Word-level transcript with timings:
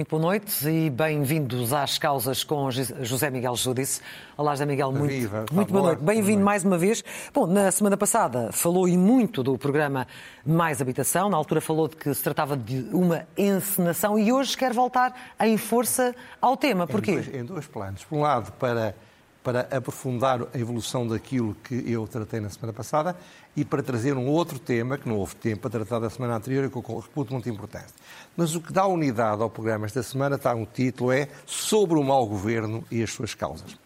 Muito 0.00 0.08
boa 0.08 0.22
noite 0.22 0.66
e 0.66 0.88
bem-vindos 0.88 1.74
às 1.74 1.98
causas 1.98 2.42
com 2.42 2.70
José 2.70 3.28
Miguel 3.28 3.54
Judice. 3.54 4.00
Olá, 4.34 4.52
José 4.52 4.64
Miguel, 4.64 4.90
muito, 4.92 5.10
Viva, 5.10 5.44
muito 5.52 5.70
boa 5.70 5.88
noite. 5.88 6.02
Bem-vindo 6.02 6.42
mais 6.42 6.64
uma 6.64 6.78
vez. 6.78 7.04
Bom, 7.34 7.46
na 7.46 7.70
semana 7.70 7.98
passada 7.98 8.50
falou 8.50 8.88
e 8.88 8.96
muito 8.96 9.42
do 9.42 9.58
programa 9.58 10.06
Mais 10.42 10.80
Habitação. 10.80 11.28
Na 11.28 11.36
altura 11.36 11.60
falou 11.60 11.86
de 11.86 11.96
que 11.96 12.14
se 12.14 12.22
tratava 12.22 12.56
de 12.56 12.88
uma 12.94 13.26
encenação 13.36 14.18
e 14.18 14.32
hoje 14.32 14.56
quer 14.56 14.72
voltar 14.72 15.14
em 15.38 15.58
força 15.58 16.16
ao 16.40 16.56
tema. 16.56 16.86
Porquê? 16.86 17.10
Em 17.10 17.14
dois, 17.16 17.34
em 17.34 17.44
dois 17.44 17.66
planos. 17.66 18.02
Por 18.02 18.16
um 18.16 18.22
lado, 18.22 18.52
para 18.52 18.94
para 19.42 19.60
aprofundar 19.74 20.42
a 20.52 20.58
evolução 20.58 21.06
daquilo 21.06 21.54
que 21.64 21.90
eu 21.90 22.06
tratei 22.06 22.40
na 22.40 22.50
semana 22.50 22.72
passada 22.72 23.16
e 23.56 23.64
para 23.64 23.82
trazer 23.82 24.16
um 24.16 24.26
outro 24.26 24.58
tema, 24.58 24.98
que 24.98 25.08
não 25.08 25.16
houve 25.16 25.34
tempo 25.36 25.62
para 25.62 25.70
tratar 25.70 25.98
da 25.98 26.10
semana 26.10 26.36
anterior 26.36 26.64
e 26.64 26.70
que 26.70 26.76
eu 26.76 26.98
reputo 26.98 27.32
muito 27.32 27.48
importante. 27.48 27.92
Mas 28.36 28.54
o 28.54 28.60
que 28.60 28.72
dá 28.72 28.86
unidade 28.86 29.42
ao 29.42 29.50
programa 29.50 29.86
esta 29.86 30.02
semana 30.02 30.36
está 30.36 30.54
um 30.54 30.66
título, 30.66 31.10
é 31.12 31.28
Sobre 31.46 31.98
o 31.98 32.02
mau 32.02 32.26
governo 32.26 32.84
e 32.90 33.02
as 33.02 33.10
suas 33.10 33.34
causas. 33.34 33.76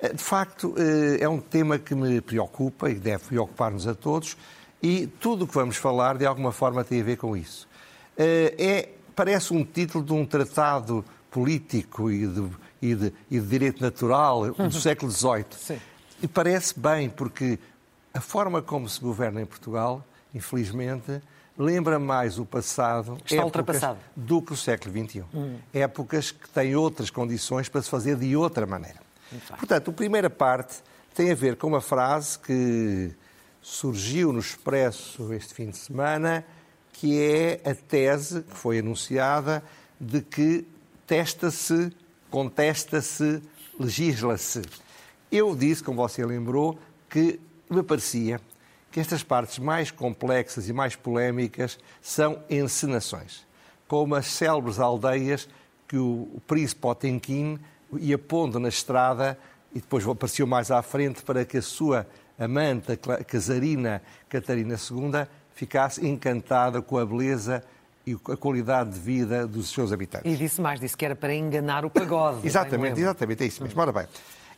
Eh, 0.00 0.12
de 0.12 0.22
facto, 0.22 0.74
eh, 0.78 1.22
é 1.22 1.28
um 1.28 1.40
tema 1.40 1.78
que 1.78 1.94
me 1.94 2.20
preocupa 2.20 2.90
e 2.90 2.94
deve 2.94 3.24
preocupar-nos 3.24 3.86
a 3.86 3.94
todos 3.94 4.36
e 4.82 5.06
tudo 5.06 5.44
o 5.44 5.48
que 5.48 5.54
vamos 5.54 5.76
falar, 5.76 6.16
de 6.18 6.26
alguma 6.26 6.52
forma, 6.52 6.84
tem 6.84 7.00
a 7.00 7.04
ver 7.04 7.16
com 7.16 7.36
isso. 7.36 7.68
Eh, 8.16 8.54
é, 8.58 8.88
parece 9.14 9.52
um 9.52 9.64
título 9.64 10.04
de 10.04 10.12
um 10.12 10.24
tratado 10.24 11.04
político 11.30 12.10
e 12.10 12.26
de 12.26 12.48
e 12.84 12.94
de, 12.94 13.12
e 13.30 13.40
de 13.40 13.46
direito 13.46 13.82
natural 13.82 14.52
do 14.52 14.72
século 14.72 15.10
XVIII. 15.10 15.46
Sim. 15.56 15.80
E 16.22 16.28
parece 16.28 16.78
bem, 16.78 17.08
porque 17.08 17.58
a 18.12 18.20
forma 18.20 18.60
como 18.60 18.86
se 18.86 19.00
governa 19.00 19.40
em 19.40 19.46
Portugal, 19.46 20.04
infelizmente, 20.34 21.22
lembra 21.56 21.98
mais 21.98 22.38
o 22.38 22.44
passado 22.44 23.16
Está 23.24 23.42
ultrapassado. 23.42 23.98
do 24.14 24.42
que 24.42 24.52
o 24.52 24.56
século 24.56 24.92
XXI. 24.92 25.24
Hum. 25.32 25.56
Épocas 25.72 26.30
que 26.30 26.48
têm 26.50 26.76
outras 26.76 27.08
condições 27.08 27.70
para 27.70 27.80
se 27.80 27.88
fazer 27.88 28.16
de 28.16 28.36
outra 28.36 28.66
maneira. 28.66 28.98
Portanto, 29.58 29.90
a 29.90 29.94
primeira 29.94 30.28
parte 30.28 30.76
tem 31.14 31.32
a 31.32 31.34
ver 31.34 31.56
com 31.56 31.68
uma 31.68 31.80
frase 31.80 32.38
que 32.38 33.12
surgiu 33.62 34.30
no 34.30 34.40
Expresso 34.40 35.32
este 35.32 35.54
fim 35.54 35.70
de 35.70 35.78
semana, 35.78 36.44
que 36.92 37.18
é 37.18 37.60
a 37.64 37.74
tese 37.74 38.42
que 38.42 38.54
foi 38.54 38.80
anunciada 38.80 39.64
de 39.98 40.20
que 40.20 40.66
testa-se 41.06 41.90
contesta-se, 42.34 43.40
legisla-se. 43.78 44.62
Eu 45.30 45.54
disse, 45.54 45.84
como 45.84 45.98
você 45.98 46.26
lembrou, 46.26 46.76
que 47.08 47.38
me 47.70 47.80
parecia 47.80 48.40
que 48.90 48.98
estas 48.98 49.22
partes 49.22 49.60
mais 49.60 49.92
complexas 49.92 50.68
e 50.68 50.72
mais 50.72 50.96
polémicas 50.96 51.78
são 52.02 52.42
encenações, 52.50 53.46
como 53.86 54.16
as 54.16 54.26
célebres 54.26 54.80
aldeias 54.80 55.48
que 55.86 55.96
o 55.96 56.42
príncipe 56.44 56.80
Potemkin 56.80 57.56
ia 58.00 58.18
pondo 58.18 58.58
na 58.58 58.68
estrada 58.68 59.38
e 59.72 59.78
depois 59.78 60.04
apareceu 60.04 60.44
mais 60.44 60.72
à 60.72 60.82
frente 60.82 61.22
para 61.22 61.44
que 61.44 61.58
a 61.58 61.62
sua 61.62 62.04
amante, 62.36 62.90
a 62.90 63.22
casarina 63.22 64.02
Catarina 64.28 64.74
II, 64.74 65.24
ficasse 65.54 66.04
encantada 66.04 66.82
com 66.82 66.98
a 66.98 67.06
beleza 67.06 67.62
e 68.06 68.16
a 68.30 68.36
qualidade 68.36 68.90
de 68.90 69.00
vida 69.00 69.46
dos 69.46 69.70
seus 69.70 69.92
habitantes. 69.92 70.30
E 70.30 70.36
disse 70.36 70.60
mais, 70.60 70.78
disse 70.78 70.96
que 70.96 71.04
era 71.04 71.16
para 71.16 71.34
enganar 71.34 71.84
o 71.84 71.90
pagode. 71.90 72.44
exatamente, 72.46 73.00
exatamente, 73.00 73.42
é 73.42 73.46
isso 73.46 73.62
mesmo. 73.62 73.80
Ora 73.80 73.92
bem, 73.92 74.06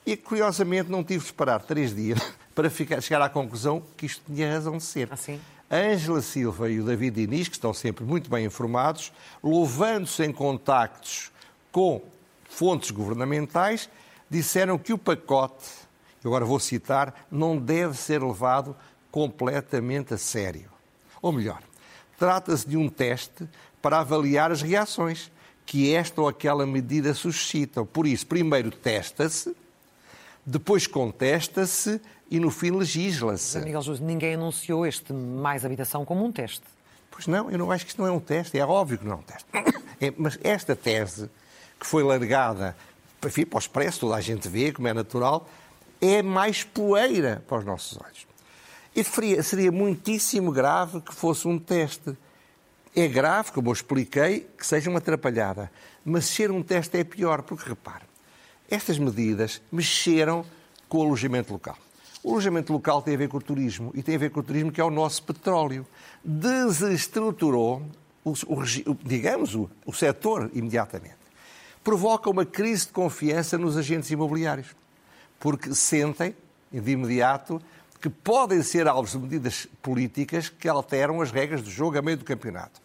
e 0.04 0.16
curiosamente 0.16 0.90
não 0.90 1.02
tive 1.02 1.20
de 1.20 1.26
esperar 1.26 1.60
três 1.60 1.94
dias 1.94 2.18
para 2.54 2.70
ficar, 2.70 3.00
chegar 3.00 3.22
à 3.22 3.28
conclusão 3.28 3.82
que 3.96 4.06
isto 4.06 4.22
tinha 4.26 4.52
razão 4.52 4.76
de 4.76 4.84
ser. 4.84 5.08
Assim? 5.12 5.40
A 5.68 5.76
Ângela 5.76 6.22
Silva 6.22 6.70
e 6.70 6.80
o 6.80 6.84
David 6.84 7.26
Diniz, 7.26 7.48
que 7.48 7.56
estão 7.56 7.74
sempre 7.74 8.04
muito 8.04 8.30
bem 8.30 8.44
informados, 8.44 9.12
louvando-se 9.42 10.24
em 10.24 10.32
contactos 10.32 11.32
com 11.72 12.00
fontes 12.48 12.92
governamentais, 12.92 13.88
disseram 14.30 14.78
que 14.78 14.92
o 14.92 14.98
pacote, 14.98 15.66
agora 16.24 16.44
vou 16.44 16.60
citar, 16.60 17.26
não 17.30 17.58
deve 17.58 17.96
ser 17.96 18.22
levado 18.22 18.76
completamente 19.10 20.14
a 20.14 20.18
sério. 20.18 20.70
Ou 21.20 21.32
melhor, 21.32 21.60
Trata-se 22.18 22.68
de 22.68 22.76
um 22.76 22.88
teste 22.88 23.48
para 23.80 24.00
avaliar 24.00 24.50
as 24.50 24.62
reações 24.62 25.30
que 25.64 25.94
esta 25.94 26.20
ou 26.20 26.28
aquela 26.28 26.66
medida 26.66 27.12
suscitam. 27.14 27.84
Por 27.84 28.06
isso, 28.06 28.26
primeiro 28.26 28.70
testa-se, 28.70 29.54
depois 30.44 30.86
contesta-se 30.86 32.00
e 32.30 32.38
no 32.38 32.50
fim 32.50 32.70
legisla-se. 32.70 33.58
Miguel 33.58 33.82
José, 33.82 34.02
ninguém 34.02 34.34
anunciou 34.34 34.86
este 34.86 35.12
mais 35.12 35.64
habitação 35.64 36.04
como 36.04 36.24
um 36.24 36.32
teste. 36.32 36.62
Pois 37.10 37.26
não, 37.26 37.50
eu 37.50 37.58
não 37.58 37.70
acho 37.70 37.84
que 37.84 37.90
isto 37.90 38.00
não 38.00 38.08
é 38.08 38.12
um 38.12 38.20
teste, 38.20 38.58
é 38.58 38.64
óbvio 38.64 38.98
que 38.98 39.04
não 39.04 39.12
é 39.12 39.16
um 39.16 39.22
teste. 39.22 39.46
É, 39.98 40.12
mas 40.14 40.38
esta 40.44 40.76
tese, 40.76 41.30
que 41.80 41.86
foi 41.86 42.02
largada 42.02 42.76
enfim, 43.24 43.44
para 43.44 43.56
o 43.56 43.60
expresso, 43.60 44.00
toda 44.00 44.14
a 44.14 44.20
gente 44.20 44.48
vê, 44.48 44.72
como 44.72 44.88
é 44.88 44.94
natural, 44.94 45.48
é 46.00 46.22
mais 46.22 46.62
poeira 46.62 47.42
para 47.48 47.58
os 47.58 47.64
nossos 47.64 47.98
olhos. 47.98 48.26
E 48.96 49.04
seria, 49.04 49.42
seria 49.42 49.70
muitíssimo 49.70 50.50
grave 50.50 51.02
que 51.02 51.14
fosse 51.14 51.46
um 51.46 51.58
teste. 51.58 52.16
É 52.94 53.06
grave, 53.06 53.52
como 53.52 53.68
eu 53.68 53.72
expliquei, 53.74 54.48
que 54.56 54.66
seja 54.66 54.88
uma 54.88 55.00
atrapalhada. 55.00 55.70
Mas 56.02 56.24
ser 56.24 56.50
um 56.50 56.62
teste 56.62 56.96
é 56.96 57.04
pior, 57.04 57.42
porque 57.42 57.68
repare, 57.68 58.04
estas 58.70 58.98
medidas 58.98 59.60
mexeram 59.70 60.46
com 60.88 60.96
o 60.96 61.02
alojamento 61.02 61.52
local. 61.52 61.76
O 62.22 62.32
alojamento 62.32 62.72
local 62.72 63.02
tem 63.02 63.14
a 63.14 63.18
ver 63.18 63.28
com 63.28 63.36
o 63.36 63.42
turismo 63.42 63.92
e 63.94 64.02
tem 64.02 64.14
a 64.14 64.18
ver 64.18 64.30
com 64.30 64.40
o 64.40 64.42
turismo 64.42 64.72
que 64.72 64.80
é 64.80 64.84
o 64.84 64.90
nosso 64.90 65.22
petróleo. 65.24 65.86
Desestruturou, 66.24 67.82
o, 68.24 68.32
o, 68.32 68.94
digamos, 69.04 69.54
o, 69.54 69.68
o 69.84 69.92
setor 69.92 70.50
imediatamente. 70.54 71.18
Provoca 71.84 72.30
uma 72.30 72.46
crise 72.46 72.86
de 72.86 72.92
confiança 72.92 73.58
nos 73.58 73.76
agentes 73.76 74.10
imobiliários, 74.10 74.68
porque 75.38 75.74
sentem, 75.74 76.34
de 76.72 76.90
imediato, 76.90 77.60
que 77.98 78.10
podem 78.10 78.62
ser 78.62 78.86
alvos 78.86 79.12
de 79.12 79.18
medidas 79.18 79.66
políticas 79.82 80.48
que 80.48 80.68
alteram 80.68 81.20
as 81.20 81.30
regras 81.30 81.62
do 81.62 81.70
jogo 81.70 81.98
a 81.98 82.02
meio 82.02 82.16
do 82.16 82.24
campeonato. 82.24 82.80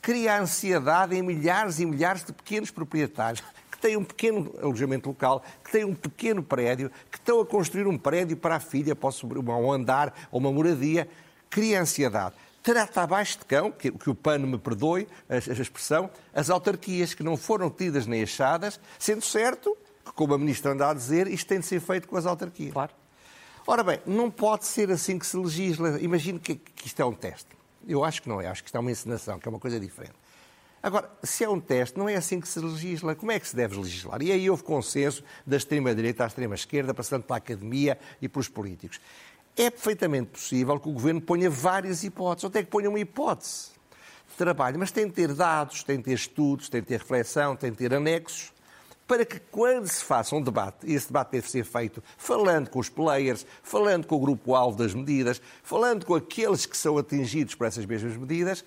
Cria 0.00 0.40
ansiedade 0.40 1.16
em 1.16 1.22
milhares 1.22 1.80
e 1.80 1.86
milhares 1.86 2.24
de 2.24 2.32
pequenos 2.32 2.70
proprietários 2.70 3.42
que 3.70 3.78
têm 3.78 3.96
um 3.96 4.04
pequeno 4.04 4.54
alojamento 4.60 5.08
local, 5.08 5.42
que 5.64 5.72
têm 5.72 5.84
um 5.84 5.94
pequeno 5.94 6.42
prédio, 6.42 6.90
que 7.10 7.18
estão 7.18 7.40
a 7.40 7.46
construir 7.46 7.86
um 7.86 7.96
prédio 7.96 8.36
para 8.36 8.56
a 8.56 8.60
filha, 8.60 8.94
para 8.94 9.10
um 9.56 9.72
andar 9.72 10.14
ou 10.30 10.40
uma 10.40 10.52
moradia. 10.52 11.08
Cria 11.48 11.80
ansiedade. 11.80 12.34
Trata 12.62 13.02
abaixo 13.02 13.38
de 13.38 13.44
cão, 13.44 13.70
que, 13.70 13.92
que 13.92 14.08
o 14.08 14.14
pano 14.14 14.46
me 14.46 14.58
perdoe 14.58 15.06
a, 15.28 15.34
a 15.34 15.38
expressão, 15.38 16.08
as 16.34 16.48
autarquias 16.48 17.12
que 17.12 17.22
não 17.22 17.36
foram 17.36 17.70
tidas 17.70 18.06
nem 18.06 18.22
achadas, 18.22 18.80
sendo 18.98 19.22
certo 19.22 19.76
que, 20.04 20.12
como 20.12 20.34
a 20.34 20.38
Ministra 20.38 20.72
anda 20.72 20.88
a 20.88 20.94
dizer, 20.94 21.26
isto 21.26 21.46
tem 21.46 21.60
de 21.60 21.66
ser 21.66 21.80
feito 21.80 22.08
com 22.08 22.16
as 22.16 22.24
autarquias. 22.24 22.72
Claro. 22.72 23.03
Ora 23.66 23.82
bem, 23.82 23.98
não 24.04 24.30
pode 24.30 24.66
ser 24.66 24.90
assim 24.90 25.18
que 25.18 25.26
se 25.26 25.36
legisla. 25.38 25.98
Imagino 26.00 26.38
que, 26.38 26.56
que 26.56 26.86
isto 26.86 27.00
é 27.00 27.04
um 27.04 27.14
teste. 27.14 27.48
Eu 27.88 28.04
acho 28.04 28.20
que 28.20 28.28
não 28.28 28.38
é, 28.40 28.46
acho 28.46 28.62
que 28.62 28.68
isto 28.68 28.76
é 28.76 28.80
uma 28.80 28.90
encenação, 28.90 29.38
que 29.38 29.48
é 29.48 29.50
uma 29.50 29.58
coisa 29.58 29.80
diferente. 29.80 30.14
Agora, 30.82 31.10
se 31.22 31.44
é 31.44 31.48
um 31.48 31.58
teste, 31.58 31.98
não 31.98 32.06
é 32.06 32.14
assim 32.14 32.38
que 32.38 32.46
se 32.46 32.60
legisla. 32.60 33.14
Como 33.14 33.32
é 33.32 33.40
que 33.40 33.48
se 33.48 33.56
deve 33.56 33.74
legislar? 33.76 34.20
E 34.20 34.30
aí 34.30 34.50
houve 34.50 34.62
consenso 34.62 35.24
da 35.46 35.56
extrema-direita 35.56 36.24
à 36.24 36.26
extrema-esquerda, 36.26 36.92
passando 36.92 37.22
pela 37.22 37.38
academia 37.38 37.98
e 38.20 38.28
pelos 38.28 38.48
políticos. 38.48 39.00
É 39.56 39.70
perfeitamente 39.70 40.32
possível 40.32 40.78
que 40.78 40.88
o 40.88 40.92
governo 40.92 41.22
ponha 41.22 41.48
várias 41.48 42.04
hipóteses, 42.04 42.44
ou 42.44 42.48
até 42.48 42.62
que 42.62 42.68
ponha 42.68 42.90
uma 42.90 43.00
hipótese 43.00 43.70
de 44.28 44.36
trabalho, 44.36 44.78
mas 44.78 44.92
tem 44.92 45.06
de 45.06 45.12
ter 45.12 45.32
dados, 45.32 45.82
tem 45.82 45.96
de 45.96 46.02
ter 46.02 46.12
estudos, 46.12 46.68
tem 46.68 46.82
de 46.82 46.86
ter 46.86 46.98
reflexão, 46.98 47.56
tem 47.56 47.70
de 47.70 47.78
ter 47.78 47.94
anexos 47.94 48.53
para 49.06 49.24
que 49.24 49.38
quando 49.38 49.86
se 49.86 50.02
faça 50.02 50.34
um 50.34 50.42
debate, 50.42 50.86
e 50.86 50.94
esse 50.94 51.08
debate 51.08 51.32
deve 51.32 51.50
ser 51.50 51.64
feito 51.64 52.02
falando 52.16 52.70
com 52.70 52.78
os 52.78 52.88
players, 52.88 53.46
falando 53.62 54.06
com 54.06 54.16
o 54.16 54.20
grupo-alvo 54.20 54.78
das 54.78 54.94
medidas, 54.94 55.40
falando 55.62 56.06
com 56.06 56.14
aqueles 56.14 56.66
que 56.66 56.76
são 56.76 56.96
atingidos 56.96 57.54
por 57.54 57.66
essas 57.66 57.84
mesmas 57.84 58.16
medidas, 58.16 58.64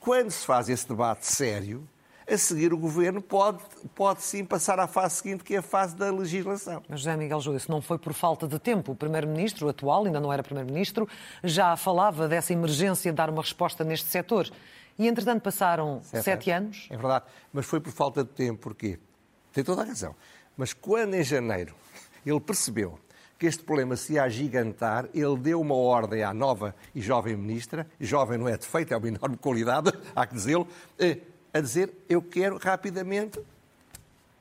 quando 0.00 0.30
se 0.30 0.46
faz 0.46 0.68
esse 0.68 0.88
debate 0.88 1.26
sério, 1.26 1.86
a 2.30 2.36
seguir 2.36 2.74
o 2.74 2.78
Governo 2.78 3.22
pode, 3.22 3.58
pode 3.94 4.22
sim 4.22 4.44
passar 4.44 4.78
à 4.78 4.86
fase 4.86 5.16
seguinte, 5.16 5.42
que 5.42 5.54
é 5.54 5.58
a 5.58 5.62
fase 5.62 5.96
da 5.96 6.10
legislação. 6.10 6.82
Mas 6.86 7.00
José 7.00 7.16
Miguel 7.16 7.40
Júlio, 7.40 7.56
isso 7.56 7.70
não 7.70 7.80
foi 7.80 7.98
por 7.98 8.12
falta 8.12 8.46
de 8.46 8.58
tempo. 8.58 8.92
O 8.92 8.94
Primeiro-Ministro 8.94 9.66
atual, 9.68 10.04
ainda 10.04 10.20
não 10.20 10.30
era 10.30 10.42
Primeiro-Ministro, 10.42 11.08
já 11.42 11.74
falava 11.74 12.28
dessa 12.28 12.52
emergência 12.52 13.10
de 13.10 13.16
dar 13.16 13.30
uma 13.30 13.40
resposta 13.40 13.82
neste 13.82 14.08
setor. 14.08 14.50
E, 14.98 15.08
entretanto, 15.08 15.40
passaram 15.40 16.00
sete, 16.02 16.24
sete 16.24 16.50
anos. 16.50 16.86
É 16.90 16.96
verdade, 16.96 17.24
mas 17.50 17.64
foi 17.64 17.80
por 17.80 17.92
falta 17.92 18.22
de 18.22 18.30
tempo. 18.30 18.60
Porquê? 18.60 18.98
Tem 19.58 19.64
toda 19.64 19.82
a 19.82 19.84
razão. 19.84 20.14
Mas 20.56 20.72
quando 20.72 21.14
em 21.14 21.24
janeiro 21.24 21.74
ele 22.24 22.38
percebeu 22.38 22.96
que 23.36 23.44
este 23.44 23.64
problema 23.64 23.96
se 23.96 24.12
ia 24.12 24.22
agigantar, 24.22 25.08
ele 25.12 25.36
deu 25.36 25.60
uma 25.60 25.74
ordem 25.74 26.22
à 26.22 26.32
nova 26.32 26.76
e 26.94 27.00
jovem 27.00 27.36
ministra, 27.36 27.84
jovem 27.98 28.38
não 28.38 28.46
é 28.46 28.56
defeito, 28.56 28.94
é 28.94 28.96
uma 28.96 29.08
enorme 29.08 29.36
qualidade, 29.36 29.92
há 30.14 30.24
que 30.24 30.34
dizê-lo, 30.36 30.68
eh, 30.96 31.18
a 31.52 31.60
dizer, 31.60 31.92
eu 32.08 32.22
quero 32.22 32.56
rapidamente 32.56 33.40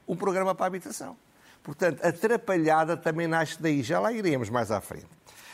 um 0.08 0.16
programa 0.16 0.54
para 0.54 0.68
a 0.68 0.68
habitação. 0.68 1.18
Portanto, 1.64 2.06
atrapalhada 2.06 2.96
também 2.96 3.26
nasce 3.26 3.60
daí, 3.60 3.82
já 3.82 4.00
lá 4.00 4.14
iremos 4.14 4.52
mais 4.52 4.70
à 4.70 4.80
frente. 4.80 5.08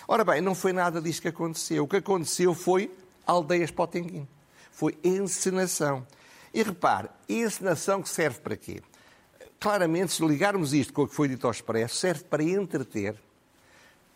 Ora 0.06 0.26
bem, 0.26 0.42
não 0.42 0.54
foi 0.54 0.74
nada 0.74 1.02
disto 1.02 1.22
que 1.22 1.30
aconteceu. 1.30 1.86
O 1.86 1.88
que 1.88 1.96
aconteceu 1.96 2.54
foi 2.54 2.94
aldeias 3.26 3.72
Potenguim. 3.72 4.28
Foi 4.74 4.98
encenação. 5.02 6.06
E 6.54 6.62
repare, 6.62 7.08
encenação 7.30 8.02
que 8.02 8.10
serve 8.10 8.42
para 8.42 8.58
quê? 8.58 8.82
Claramente, 9.64 10.12
se 10.12 10.26
ligarmos 10.26 10.74
isto 10.74 10.92
com 10.92 11.04
o 11.04 11.08
que 11.08 11.16
foi 11.16 11.30
dito 11.30 11.48
ao 11.48 11.52
Expresso, 11.52 11.96
serve 11.96 12.26
para 12.26 12.44
entreter, 12.44 13.16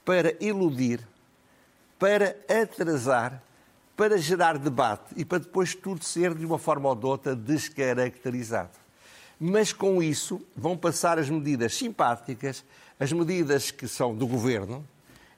para 0.04 0.36
iludir, 0.44 1.08
para 1.98 2.36
atrasar, 2.50 3.42
para 3.96 4.18
gerar 4.18 4.58
debate 4.58 5.14
e 5.16 5.24
para 5.24 5.38
depois 5.38 5.74
tudo 5.74 6.04
ser, 6.04 6.36
de 6.36 6.46
uma 6.46 6.60
forma 6.60 6.90
ou 6.90 6.96
de 6.96 7.06
outra, 7.06 7.34
descaracterizado. 7.34 8.72
Mas 9.40 9.72
com 9.72 10.04
isso 10.04 10.46
vão 10.54 10.76
passar 10.76 11.18
as 11.18 11.30
medidas 11.30 11.74
simpáticas, 11.78 12.66
as 13.00 13.14
medidas 13.14 13.72
que 13.72 13.88
são 13.88 14.14
do 14.14 14.28
governo, 14.28 14.86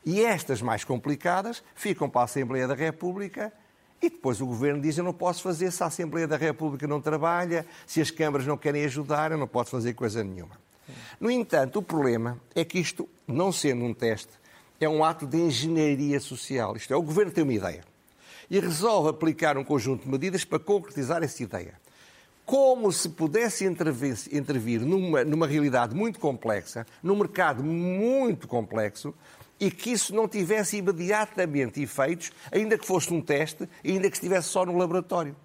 e 0.03 0.23
estas 0.23 0.59
mais 0.59 0.83
complicadas 0.83 1.61
ficam 1.75 2.09
para 2.09 2.21
a 2.21 2.23
Assembleia 2.23 2.67
da 2.67 2.73
República 2.73 3.53
e 4.01 4.09
depois 4.09 4.39
o 4.39 4.45
Governo 4.45 4.81
diz: 4.81 4.97
Eu 4.97 5.03
não 5.03 5.13
posso 5.13 5.41
fazer 5.41 5.71
se 5.71 5.83
a 5.83 5.87
Assembleia 5.87 6.27
da 6.27 6.37
República 6.37 6.87
não 6.87 7.01
trabalha, 7.01 7.65
se 7.85 8.01
as 8.01 8.11
câmaras 8.11 8.47
não 8.47 8.57
querem 8.57 8.83
ajudar, 8.85 9.31
eu 9.31 9.37
não 9.37 9.47
posso 9.47 9.71
fazer 9.71 9.93
coisa 9.93 10.23
nenhuma. 10.23 10.57
No 11.19 11.29
entanto, 11.29 11.79
o 11.79 11.83
problema 11.83 12.39
é 12.55 12.63
que 12.63 12.79
isto, 12.79 13.07
não 13.27 13.51
sendo 13.51 13.83
um 13.83 13.93
teste, 13.93 14.31
é 14.79 14.87
um 14.87 15.03
ato 15.03 15.27
de 15.27 15.37
engenharia 15.37 16.19
social. 16.19 16.75
Isto 16.75 16.93
é, 16.93 16.97
o 16.97 17.01
Governo 17.01 17.31
tem 17.31 17.43
uma 17.43 17.53
ideia 17.53 17.83
e 18.49 18.59
resolve 18.59 19.09
aplicar 19.09 19.57
um 19.57 19.63
conjunto 19.63 20.03
de 20.03 20.09
medidas 20.09 20.43
para 20.43 20.57
concretizar 20.57 21.21
essa 21.21 21.43
ideia. 21.43 21.73
Como 22.45 22.91
se 22.91 23.09
pudesse 23.09 23.63
intervir, 23.63 24.81
numa, 24.81 25.23
numa 25.23 25.45
realidade 25.45 25.93
muito 25.93 26.19
complexa, 26.19 26.85
num 27.03 27.15
mercado 27.15 27.63
muito 27.63 28.47
complexo, 28.47 29.13
e 29.59 29.69
que 29.69 29.91
isso 29.91 30.15
não 30.15 30.27
tivesse 30.27 30.77
imediatamente 30.77 31.81
efeitos, 31.81 32.31
ainda 32.51 32.77
que 32.77 32.85
fosse 32.85 33.13
um 33.13 33.21
teste, 33.21 33.67
ainda 33.83 34.09
que 34.09 34.15
estivesse 34.15 34.49
só 34.49 34.65
no 34.65 34.77
laboratório. 34.77 35.35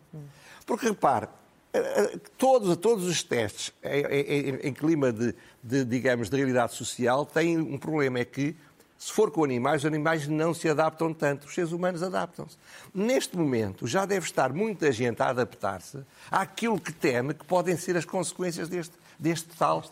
Porque, 0.64 0.86
repare, 0.86 1.28
eh, 1.72 1.78
eh, 2.14 2.20
todos, 2.38 2.76
todos 2.76 3.06
os 3.06 3.22
testes 3.22 3.72
em, 3.82 4.04
em, 4.06 4.68
em 4.68 4.72
clima 4.72 5.12
de, 5.12 5.34
de, 5.62 5.84
digamos, 5.84 6.30
de 6.30 6.36
realidade 6.36 6.74
social 6.74 7.26
têm 7.26 7.58
um 7.58 7.76
problema, 7.76 8.20
é 8.20 8.24
que 8.24 8.56
se 8.96 9.12
for 9.12 9.30
com 9.30 9.44
animais, 9.44 9.82
os 9.82 9.86
animais 9.86 10.26
não 10.28 10.54
se 10.54 10.68
adaptam 10.68 11.12
tanto, 11.12 11.46
os 11.46 11.54
seres 11.54 11.72
humanos 11.72 12.02
adaptam-se. 12.02 12.56
Neste 12.94 13.36
momento, 13.36 13.86
já 13.86 14.06
deve 14.06 14.24
estar 14.24 14.52
muita 14.52 14.90
gente 14.92 15.20
a 15.22 15.28
adaptar-se 15.28 15.98
àquilo 16.30 16.80
que 16.80 16.92
teme 16.92 17.34
que 17.34 17.44
podem 17.44 17.76
ser 17.76 17.96
as 17.96 18.04
consequências 18.04 18.68
deste, 18.68 18.94
deste 19.18 19.48
tal, 19.58 19.84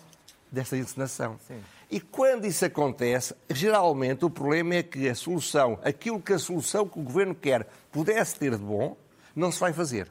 desta 0.50 0.78
encenação. 0.78 1.38
Sim. 1.46 1.60
E 1.92 2.00
quando 2.00 2.46
isso 2.46 2.64
acontece, 2.64 3.34
geralmente 3.50 4.24
o 4.24 4.30
problema 4.30 4.76
é 4.76 4.82
que 4.82 5.06
a 5.10 5.14
solução, 5.14 5.78
aquilo 5.84 6.18
que 6.22 6.32
a 6.32 6.38
solução 6.38 6.88
que 6.88 6.98
o 6.98 7.02
governo 7.02 7.34
quer 7.34 7.68
pudesse 7.90 8.34
ter 8.36 8.52
de 8.52 8.64
bom, 8.64 8.96
não 9.36 9.52
se 9.52 9.60
vai 9.60 9.74
fazer. 9.74 10.10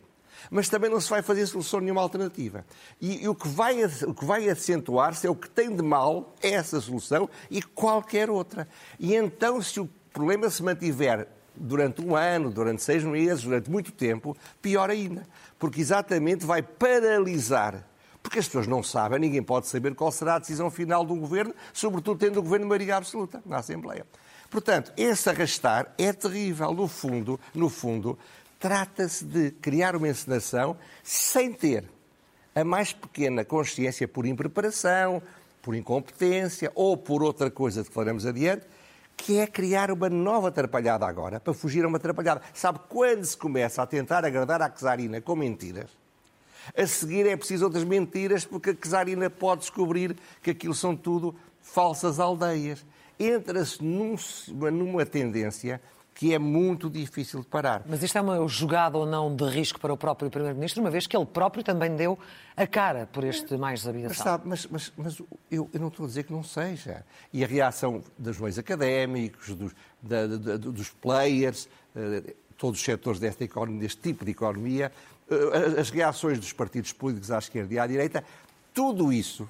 Mas 0.51 0.69
também 0.69 0.91
não 0.91 1.01
se 1.01 1.09
vai 1.09 1.23
fazer 1.23 1.47
solução 1.47 1.79
nenhuma 1.79 2.03
alternativa. 2.03 2.63
E, 3.01 3.23
e 3.23 3.27
o 3.27 3.33
que 3.33 3.47
vai, 3.47 3.83
o 3.83 4.13
que 4.13 4.23
vai 4.23 4.47
acentuar-se 4.47 5.25
é 5.25 5.29
o 5.31 5.35
que 5.35 5.49
tem 5.49 5.75
de 5.75 5.81
mal 5.81 6.35
essa 6.39 6.79
solução 6.79 7.27
e 7.49 7.63
qualquer 7.63 8.29
outra. 8.29 8.67
E 8.99 9.15
então, 9.15 9.59
se 9.59 9.79
o 9.79 9.89
problema 10.13 10.51
se 10.51 10.61
mantiver 10.61 11.27
durante 11.55 11.99
um 11.99 12.15
ano, 12.15 12.51
durante 12.51 12.83
seis 12.83 13.03
meses, 13.03 13.43
durante 13.43 13.71
muito 13.71 13.91
tempo, 13.91 14.37
pior 14.61 14.91
ainda. 14.91 15.23
Porque 15.57 15.81
exatamente 15.81 16.45
vai 16.45 16.61
paralisar 16.61 17.89
porque 18.31 18.39
as 18.39 18.45
pessoas 18.45 18.65
não 18.65 18.81
sabem, 18.81 19.19
ninguém 19.19 19.43
pode 19.43 19.67
saber 19.67 19.93
qual 19.93 20.09
será 20.09 20.35
a 20.35 20.39
decisão 20.39 20.71
final 20.71 21.03
do 21.03 21.13
governo, 21.15 21.53
sobretudo 21.73 22.17
tendo 22.17 22.39
o 22.39 22.41
governo 22.41 22.65
maioria 22.65 22.95
absoluta 22.95 23.43
na 23.45 23.57
Assembleia. 23.57 24.07
Portanto, 24.49 24.93
esse 24.95 25.29
arrastar 25.29 25.93
é 25.97 26.13
terrível. 26.13 26.73
No 26.73 26.87
fundo, 26.87 27.37
no 27.53 27.67
fundo, 27.67 28.17
trata-se 28.57 29.25
de 29.25 29.51
criar 29.51 29.97
uma 29.97 30.07
encenação 30.07 30.77
sem 31.03 31.51
ter 31.51 31.83
a 32.55 32.63
mais 32.63 32.93
pequena 32.93 33.43
consciência 33.43 34.07
por 34.07 34.25
impreparação, 34.25 35.21
por 35.61 35.75
incompetência 35.75 36.71
ou 36.73 36.95
por 36.95 37.21
outra 37.21 37.51
coisa 37.51 37.83
que 37.83 37.91
falaremos 37.91 38.25
adiante, 38.25 38.65
que 39.17 39.39
é 39.39 39.45
criar 39.45 39.91
uma 39.91 40.09
nova 40.09 40.47
atrapalhada 40.47 41.05
agora, 41.05 41.37
para 41.37 41.53
fugir 41.53 41.83
a 41.83 41.87
uma 41.89 41.97
atrapalhada. 41.97 42.41
Sabe, 42.53 42.79
quando 42.87 43.25
se 43.25 43.35
começa 43.35 43.83
a 43.83 43.85
tentar 43.85 44.23
agradar 44.23 44.61
a 44.61 44.69
Czarina 44.69 45.19
com 45.19 45.35
mentiras, 45.35 46.00
a 46.75 46.87
seguir 46.87 47.27
é 47.27 47.35
preciso 47.35 47.65
outras 47.65 47.83
mentiras, 47.83 48.45
porque 48.45 48.71
a 48.71 48.75
Czarina 48.75 49.29
pode 49.29 49.61
descobrir 49.61 50.15
que 50.41 50.51
aquilo 50.51 50.73
são 50.73 50.95
tudo 50.95 51.35
falsas 51.61 52.19
aldeias. 52.19 52.85
Entra-se 53.19 53.83
num, 53.83 54.15
numa 54.71 55.05
tendência 55.05 55.81
que 56.13 56.33
é 56.33 56.39
muito 56.39 56.89
difícil 56.89 57.39
de 57.39 57.47
parar. 57.47 57.83
Mas 57.87 58.03
isto 58.03 58.17
é 58.17 58.21
uma 58.21 58.47
jogada 58.47 58.97
ou 58.97 59.05
não 59.05 59.35
de 59.35 59.43
risco 59.45 59.79
para 59.79 59.93
o 59.93 59.97
próprio 59.97 60.29
Primeiro-Ministro, 60.29 60.81
uma 60.81 60.91
vez 60.91 61.07
que 61.07 61.15
ele 61.17 61.25
próprio 61.25 61.63
também 61.63 61.95
deu 61.95 62.19
a 62.55 62.67
cara 62.67 63.07
por 63.11 63.23
este 63.23 63.57
mais 63.57 63.87
habitação. 63.87 64.09
Mas, 64.09 64.17
sabe, 64.17 64.43
mas, 64.47 64.67
mas, 64.67 64.93
mas 64.95 65.19
eu, 65.49 65.69
eu, 65.73 65.79
não 65.79 65.87
estou 65.87 66.05
a 66.05 66.07
dizer 66.07 66.23
que 66.23 66.31
não 66.31 66.43
seja. 66.43 67.03
E 67.33 67.43
a 67.43 67.47
reação 67.47 68.03
dos 68.17 68.39
meios 68.39 68.59
académicos, 68.59 69.55
dos, 69.55 69.73
da, 70.01 70.27
da, 70.27 70.57
dos 70.57 70.89
players, 70.89 71.67
uh, 71.95 72.35
todos 72.55 72.79
os 72.79 72.85
setores 72.85 73.19
desta 73.19 73.43
economia, 73.43 73.81
deste 73.81 74.01
tipo 74.01 74.23
de 74.23 74.29
economia, 74.29 74.91
eh, 75.20 75.20
as 75.79 75.89
reações 75.89 76.39
dos 76.39 76.53
partidos 76.53 76.91
políticos 76.91 77.31
à 77.31 77.39
esquerda 77.39 77.73
e 77.73 77.79
à 77.79 77.87
direita, 77.87 78.23
tudo 78.73 79.11
isso 79.11 79.47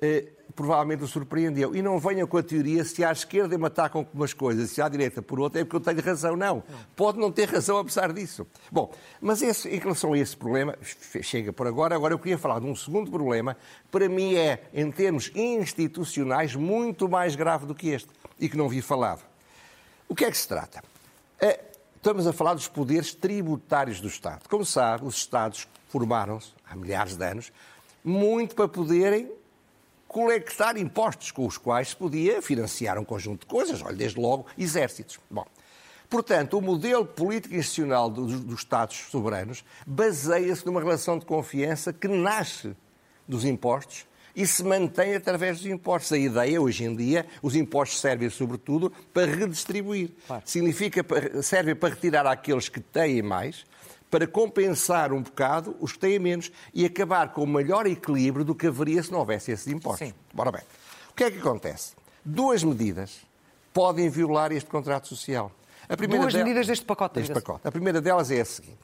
eh, 0.00 0.26
provavelmente 0.54 1.02
o 1.02 1.06
surpreendeu. 1.06 1.74
E 1.74 1.80
não 1.80 1.98
venham 1.98 2.26
com 2.26 2.36
a 2.36 2.42
teoria 2.42 2.84
se 2.84 3.02
à 3.02 3.10
esquerda 3.10 3.56
me 3.56 3.66
atacam 3.66 4.04
com 4.04 4.16
umas 4.16 4.32
coisas, 4.32 4.70
se 4.70 4.82
à 4.82 4.88
direita 4.88 5.22
por 5.22 5.40
outra, 5.40 5.60
é 5.60 5.64
porque 5.64 5.76
eu 5.76 5.80
tenho 5.80 6.04
razão. 6.04 6.36
Não. 6.36 6.62
Pode 6.94 7.18
não 7.18 7.32
ter 7.32 7.48
razão 7.48 7.78
apesar 7.78 8.12
disso. 8.12 8.46
Bom, 8.70 8.92
mas 9.20 9.42
esse, 9.42 9.68
em 9.68 9.78
relação 9.78 10.12
a 10.12 10.18
esse 10.18 10.36
problema, 10.36 10.76
chega 11.22 11.52
por 11.52 11.66
agora. 11.66 11.94
Agora 11.94 12.14
eu 12.14 12.18
queria 12.18 12.38
falar 12.38 12.60
de 12.60 12.66
um 12.66 12.76
segundo 12.76 13.10
problema, 13.10 13.56
para 13.90 14.08
mim 14.08 14.34
é, 14.34 14.64
em 14.72 14.90
termos 14.90 15.30
institucionais, 15.34 16.54
muito 16.54 17.08
mais 17.08 17.34
grave 17.34 17.66
do 17.66 17.74
que 17.74 17.88
este 17.88 18.08
e 18.38 18.48
que 18.48 18.56
não 18.56 18.68
vi 18.68 18.82
falado. 18.82 19.22
O 20.08 20.14
que 20.14 20.24
é 20.24 20.30
que 20.30 20.36
se 20.36 20.46
trata? 20.46 20.82
É, 21.40 21.60
Estamos 22.04 22.26
a 22.26 22.34
falar 22.34 22.52
dos 22.52 22.68
poderes 22.68 23.14
tributários 23.14 23.98
do 23.98 24.08
Estado. 24.08 24.46
Como 24.50 24.62
sabe, 24.62 25.06
os 25.06 25.16
Estados 25.16 25.66
formaram-se, 25.88 26.52
há 26.68 26.76
milhares 26.76 27.16
de 27.16 27.24
anos, 27.24 27.50
muito 28.04 28.54
para 28.54 28.68
poderem 28.68 29.32
colectar 30.06 30.76
impostos 30.76 31.30
com 31.30 31.46
os 31.46 31.56
quais 31.56 31.88
se 31.88 31.96
podia 31.96 32.42
financiar 32.42 32.98
um 32.98 33.06
conjunto 33.06 33.40
de 33.40 33.46
coisas, 33.46 33.80
olha, 33.80 33.96
desde 33.96 34.20
logo 34.20 34.44
exércitos. 34.58 35.18
Bom, 35.30 35.46
portanto, 36.10 36.58
o 36.58 36.60
modelo 36.60 37.06
político 37.06 37.54
institucional 37.54 38.10
dos, 38.10 38.38
dos 38.38 38.60
Estados 38.60 38.96
soberanos 39.10 39.64
baseia-se 39.86 40.66
numa 40.66 40.82
relação 40.82 41.18
de 41.18 41.24
confiança 41.24 41.90
que 41.90 42.06
nasce 42.06 42.76
dos 43.26 43.46
impostos 43.46 44.04
e 44.34 44.46
se 44.46 44.64
mantém 44.64 45.14
através 45.14 45.58
dos 45.58 45.66
impostos. 45.66 46.12
A 46.12 46.18
ideia, 46.18 46.60
hoje 46.60 46.84
em 46.84 46.94
dia, 46.94 47.26
os 47.42 47.54
impostos 47.54 48.00
servem 48.00 48.28
sobretudo 48.30 48.92
para 49.12 49.26
redistribuir. 49.26 50.10
Claro. 50.26 50.42
Significa, 50.44 51.04
servem 51.42 51.74
para 51.74 51.90
retirar 51.94 52.26
àqueles 52.26 52.68
que 52.68 52.80
têm 52.80 53.22
mais, 53.22 53.64
para 54.10 54.26
compensar 54.26 55.12
um 55.12 55.22
bocado 55.22 55.76
os 55.80 55.92
que 55.92 55.98
têm 55.98 56.18
menos 56.18 56.50
e 56.72 56.84
acabar 56.84 57.32
com 57.32 57.42
o 57.42 57.46
maior 57.46 57.86
equilíbrio 57.86 58.44
do 58.44 58.54
que 58.54 58.66
haveria 58.66 59.02
se 59.02 59.10
não 59.10 59.18
houvesse 59.20 59.50
esses 59.50 59.66
impostos. 59.66 60.08
Sim. 60.08 60.14
Bora 60.32 60.52
bem. 60.52 60.62
O 61.10 61.14
que 61.14 61.24
é 61.24 61.30
que 61.30 61.38
acontece? 61.38 61.94
Duas 62.24 62.62
medidas 62.62 63.20
podem 63.72 64.08
violar 64.08 64.52
este 64.52 64.70
contrato 64.70 65.08
social. 65.08 65.50
A 65.88 65.96
primeira 65.96 66.22
Duas 66.22 66.34
medidas 66.34 66.66
deste 66.66 66.84
pacote. 66.84 67.14
Deste 67.14 67.34
pacote. 67.34 67.66
A 67.66 67.70
primeira 67.70 68.00
delas 68.00 68.30
é 68.30 68.40
a 68.40 68.44
seguinte 68.44 68.83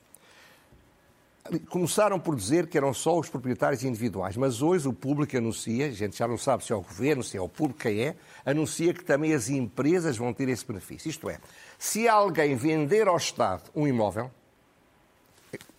começaram 1.68 2.20
por 2.20 2.36
dizer 2.36 2.66
que 2.66 2.76
eram 2.76 2.92
só 2.92 3.18
os 3.18 3.28
proprietários 3.28 3.82
individuais, 3.82 4.36
mas 4.36 4.62
hoje 4.62 4.86
o 4.86 4.92
público 4.92 5.36
anuncia, 5.36 5.86
a 5.86 5.90
gente 5.90 6.16
já 6.16 6.28
não 6.28 6.38
sabe 6.38 6.64
se 6.64 6.72
é 6.72 6.76
o 6.76 6.82
governo, 6.82 7.22
se 7.22 7.36
é 7.36 7.40
o 7.40 7.48
público, 7.48 7.80
quem 7.80 8.02
é, 8.02 8.16
anuncia 8.44 8.92
que 8.92 9.04
também 9.04 9.32
as 9.32 9.48
empresas 9.48 10.16
vão 10.16 10.32
ter 10.32 10.48
esse 10.48 10.64
benefício. 10.66 11.08
Isto 11.08 11.30
é, 11.30 11.38
se 11.78 12.06
alguém 12.08 12.54
vender 12.54 13.08
ao 13.08 13.16
Estado 13.16 13.70
um 13.74 13.86
imóvel 13.86 14.30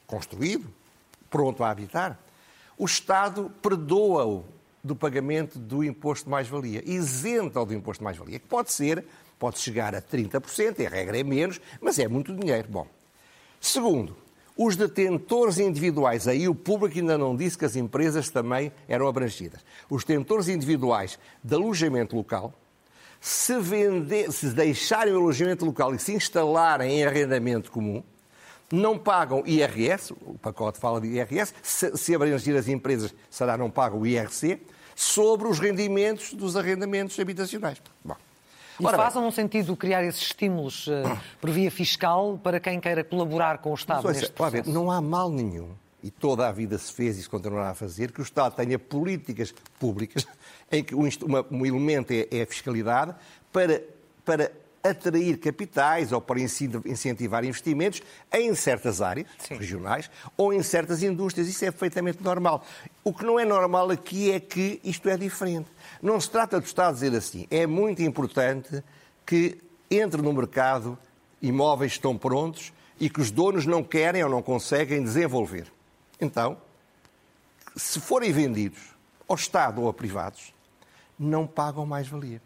construído, 0.06 0.68
pronto 1.30 1.64
a 1.64 1.70
habitar, 1.70 2.20
o 2.78 2.86
Estado 2.86 3.52
perdoa-o 3.62 4.44
do 4.84 4.96
pagamento 4.96 5.60
do 5.60 5.84
imposto 5.84 6.26
de 6.26 6.32
mais-valia, 6.32 6.84
isenta-o 6.86 7.66
do 7.66 7.74
imposto 7.74 8.00
de 8.02 8.06
mais-valia, 8.06 8.40
que 8.40 8.48
pode 8.48 8.74
ser, 8.74 9.06
pode 9.38 9.60
chegar 9.60 9.94
a 9.94 10.02
30%, 10.02 10.86
a 10.86 10.90
regra 10.90 11.20
é 11.20 11.24
menos, 11.24 11.62
mas 11.80 12.00
é 12.00 12.08
muito 12.08 12.36
dinheiro. 12.36 12.68
Bom, 12.70 12.88
segundo, 13.60 14.18
os 14.58 14.76
detentores 14.76 15.58
individuais, 15.58 16.28
aí 16.28 16.48
o 16.48 16.56
público 16.56 16.98
ainda 16.98 17.18
não 17.18 17.36
disse 17.36 17.58
que 17.58 17.66
as 17.66 17.76
empresas 17.76 18.30
também 18.30 18.72
eram 18.88 19.08
abrangidas. 19.08 19.62
Os 19.90 20.04
detentores 20.04 20.48
individuais 20.48 21.18
de 21.44 21.56
alojamento 21.56 22.16
local, 22.16 22.54
se, 23.20 23.60
vender, 23.60 24.32
se 24.32 24.48
deixarem 24.48 25.14
o 25.14 25.18
alojamento 25.18 25.66
local 25.66 25.94
e 25.96 26.00
se 26.00 26.14
instalarem 26.14 27.00
em 27.00 27.06
arrendamento 27.06 27.72
comum, 27.72 28.04
não 28.72 28.98
pagam 28.98 29.44
IRS, 29.46 30.14
o 30.26 30.38
pacote 30.38 30.80
fala 30.80 31.02
de 31.02 31.08
IRS, 31.08 31.54
se, 31.62 31.96
se 31.98 32.16
abranger 32.16 32.56
as 32.56 32.68
empresas, 32.68 33.14
será 33.30 33.58
não 33.58 33.70
pagam 33.70 34.00
o 34.00 34.08
IRC, 34.08 34.60
sobre 34.96 35.48
os 35.48 35.60
rendimentos 35.60 36.34
dos 36.34 36.56
arrendamentos 36.56 37.20
habitacionais. 37.20 37.82
Bom, 38.04 38.16
e 38.82 38.86
Ora, 38.86 38.98
faz 38.98 39.16
no 39.16 39.32
sentido 39.32 39.76
criar 39.76 40.04
esses 40.04 40.22
estímulos 40.22 40.88
uh, 40.88 40.92
por 41.40 41.52
via 41.52 41.70
fiscal 41.70 42.40
para 42.42 42.60
quem 42.60 42.80
queira 42.80 43.04
colaborar 43.04 43.60
com 43.60 43.72
o 43.72 43.76
Estado 43.76 44.08
neste 44.08 44.32
processo? 44.32 44.64
Ver, 44.64 44.74
não 44.74 44.90
há 44.90 45.00
mal 45.00 45.30
nenhum 45.30 45.70
e 46.04 46.10
toda 46.10 46.48
a 46.48 46.52
vida 46.52 46.78
se 46.80 46.92
fez 46.92 47.20
e 47.20 47.22
se 47.22 47.30
continuará 47.30 47.70
a 47.70 47.76
fazer, 47.76 48.12
que 48.12 48.20
o 48.20 48.24
Estado 48.24 48.56
tenha 48.56 48.80
políticas 48.80 49.54
públicas 49.80 50.26
em 50.72 50.84
que 50.84 50.96
um, 50.96 51.08
um 51.52 51.66
elemento 51.66 52.12
é, 52.12 52.28
é 52.32 52.42
a 52.42 52.48
fiscalidade 52.48 53.14
para, 53.52 53.84
para 54.26 54.52
atrair 54.84 55.38
capitais 55.38 56.12
ou 56.12 56.20
para 56.22 56.40
incentivar 56.40 57.44
investimentos 57.44 58.02
em 58.34 58.54
certas 58.56 59.02
áreas 59.02 59.28
Sim. 59.38 59.56
regionais 59.56 60.10
ou 60.36 60.54
em 60.54 60.64
certas 60.64 61.04
indústrias. 61.04 61.48
Isso 61.48 61.66
é 61.66 61.72
perfeitamente 61.72 62.24
normal. 62.24 62.64
O 63.04 63.14
que 63.14 63.24
não 63.24 63.40
é 63.40 63.46
normal 63.46 63.92
aqui 63.92 64.32
é 64.32 64.40
que 64.40 64.80
isto 64.84 65.10
é 65.10 65.18
diferente. 65.18 65.70
Não 66.02 66.20
se 66.20 66.30
trata 66.30 66.60
do 66.60 66.66
Estado 66.66 66.94
dizer 66.94 67.16
assim. 67.16 67.48
É 67.50 67.66
muito 67.68 68.02
importante 68.02 68.84
que 69.26 69.58
entre 69.90 70.22
no 70.22 70.34
mercado 70.34 70.98
imóveis 71.42 71.94
que 71.94 71.98
estão 71.98 72.18
prontos 72.18 72.72
e 73.00 73.10
que 73.10 73.20
os 73.20 73.32
donos 73.32 73.66
não 73.66 73.84
querem 73.84 74.24
ou 74.24 74.30
não 74.30 74.42
conseguem 74.42 75.04
desenvolver. 75.04 75.72
Então, 76.20 76.58
se 77.76 78.00
forem 78.00 78.32
vendidos 78.32 78.80
ao 79.28 79.36
Estado 79.36 79.82
ou 79.82 79.90
a 79.90 79.94
privados, 79.94 80.54
não 81.18 81.48
pagam 81.48 81.86
mais-valia. 81.86 82.42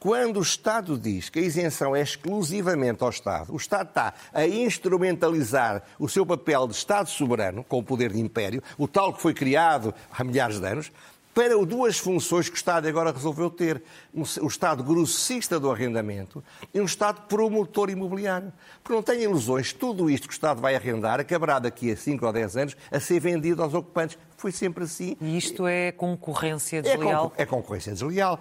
Quando 0.00 0.38
o 0.38 0.42
Estado 0.42 0.96
diz 0.96 1.28
que 1.28 1.40
a 1.40 1.42
isenção 1.42 1.94
é 1.94 2.00
exclusivamente 2.00 3.02
ao 3.02 3.10
Estado, 3.10 3.52
o 3.52 3.56
Estado 3.56 3.88
está 3.88 4.14
a 4.32 4.46
instrumentalizar 4.46 5.82
o 5.98 6.08
seu 6.08 6.24
papel 6.24 6.68
de 6.68 6.74
Estado 6.74 7.08
soberano, 7.08 7.64
com 7.64 7.78
o 7.78 7.82
poder 7.82 8.12
de 8.12 8.20
império, 8.20 8.62
o 8.76 8.86
tal 8.86 9.12
que 9.12 9.20
foi 9.20 9.34
criado 9.34 9.92
há 10.16 10.22
milhares 10.22 10.60
de 10.60 10.66
anos, 10.66 10.92
para 11.34 11.56
duas 11.64 11.98
funções 11.98 12.48
que 12.48 12.54
o 12.54 12.56
Estado 12.56 12.88
agora 12.88 13.12
resolveu 13.12 13.48
ter. 13.48 13.80
O 14.12 14.46
Estado 14.48 14.82
grossista 14.82 15.60
do 15.60 15.70
arrendamento 15.70 16.42
e 16.74 16.80
um 16.80 16.84
Estado 16.84 17.22
promotor 17.28 17.90
imobiliário. 17.90 18.52
Porque 18.82 18.94
não 18.94 19.04
tenha 19.04 19.22
ilusões, 19.22 19.72
tudo 19.72 20.10
isto 20.10 20.26
que 20.26 20.32
o 20.32 20.34
Estado 20.34 20.60
vai 20.60 20.74
arrendar 20.74 21.20
acabará 21.20 21.60
daqui 21.60 21.92
a 21.92 21.96
5 21.96 22.26
ou 22.26 22.32
10 22.32 22.56
anos 22.56 22.76
a 22.90 22.98
ser 22.98 23.20
vendido 23.20 23.62
aos 23.62 23.72
ocupantes. 23.72 24.18
Foi 24.36 24.50
sempre 24.50 24.82
assim. 24.82 25.16
E 25.20 25.36
isto 25.38 25.66
é 25.66 25.92
concorrência 25.92 26.82
desleal? 26.82 27.32
É, 27.36 27.42
é 27.42 27.46
concorrência 27.46 27.92
desleal. 27.92 28.40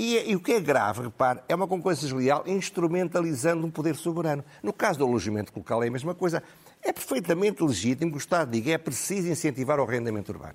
E, 0.00 0.30
e, 0.30 0.36
o 0.36 0.40
que 0.40 0.52
é 0.52 0.60
grave, 0.60 1.02
repare, 1.02 1.40
é 1.48 1.54
uma 1.56 1.66
concorrência 1.66 2.06
desleal 2.06 2.44
instrumentalizando 2.46 3.66
um 3.66 3.70
poder 3.70 3.96
soberano. 3.96 4.44
No 4.62 4.72
caso 4.72 5.00
do 5.00 5.04
alojamento 5.04 5.52
local 5.56 5.82
é 5.82 5.88
a 5.88 5.90
mesma 5.90 6.14
coisa. 6.14 6.40
É 6.80 6.92
perfeitamente 6.92 7.64
legítimo 7.64 8.12
que 8.12 8.16
o 8.16 8.20
Estado 8.20 8.52
diga 8.52 8.70
é 8.70 8.78
preciso 8.78 9.26
incentivar 9.26 9.80
o 9.80 9.82
arrendamento 9.82 10.30
urbano 10.30 10.54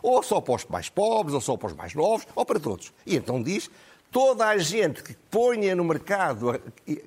ou 0.00 0.22
só 0.22 0.40
para 0.40 0.54
os 0.54 0.64
mais 0.66 0.88
pobres, 0.88 1.34
ou 1.34 1.40
só 1.40 1.56
para 1.56 1.68
os 1.68 1.74
mais 1.74 1.94
novos, 1.94 2.26
ou 2.34 2.44
para 2.44 2.58
todos. 2.58 2.92
E 3.06 3.16
então 3.16 3.42
diz, 3.42 3.70
toda 4.10 4.46
a 4.46 4.58
gente 4.58 5.02
que 5.02 5.14
ponha 5.30 5.76
no 5.76 5.84
mercado 5.84 6.60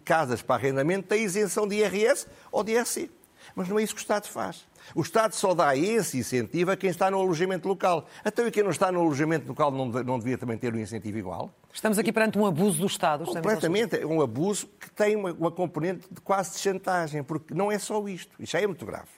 casas 0.03 0.41
para 0.41 0.55
arrendamento 0.55 1.07
tem 1.07 1.24
isenção 1.24 1.67
de 1.67 1.75
IRS 1.75 2.27
ou 2.51 2.63
de 2.63 2.74
IRC. 2.74 3.09
Mas 3.53 3.67
não 3.67 3.79
é 3.79 3.83
isso 3.83 3.93
que 3.93 4.00
o 4.00 4.03
Estado 4.03 4.27
faz. 4.27 4.65
O 4.94 5.01
Estado 5.01 5.34
só 5.34 5.54
dá 5.54 5.75
esse 5.75 6.20
incentivo 6.20 6.72
a 6.72 6.77
quem 6.77 6.89
está 6.89 7.10
no 7.10 7.18
alojamento 7.20 7.68
local. 7.68 8.08
Até 8.24 8.42
então, 8.42 8.51
quem 8.51 8.63
não 8.63 8.72
está 8.72 8.92
no 8.92 9.00
alojamento 9.00 9.48
local 9.48 9.72
não, 9.72 9.88
não 9.88 10.20
devia 10.20 10.38
também 10.38 10.58
ter 10.58 10.74
um 10.74 10.80
incentivo 10.80 11.18
igual? 11.18 11.51
Estamos 11.74 11.98
aqui 11.98 12.12
perante 12.12 12.38
um 12.38 12.46
abuso 12.46 12.80
do 12.80 12.88
Estado. 12.88 13.25
Completamente. 13.25 13.98
É 13.98 14.06
um 14.06 14.22
abuso 14.22 14.68
que 14.80 14.89
tem 14.92 15.15
uma, 15.15 15.32
uma 15.34 15.51
componente 15.51 16.08
de 16.12 16.22
quase 16.22 16.54
de 16.54 16.60
chantagem, 16.60 17.24
porque 17.24 17.54
não 17.54 17.72
é 17.72 17.80
só 17.80 18.06
isto. 18.08 18.32
Isto 18.39 18.51
já 18.51 18.62
é 18.62 18.68
muito 18.68 18.86
grave. 18.86 19.10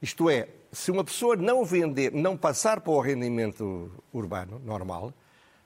Isto 0.00 0.30
é, 0.30 0.48
se 0.70 0.90
uma 0.90 1.02
pessoa 1.02 1.36
não 1.36 1.64
vender, 1.64 2.12
não 2.12 2.36
passar 2.36 2.80
para 2.80 2.92
o 2.92 3.00
rendimento 3.00 3.90
urbano 4.12 4.60
normal, 4.64 5.12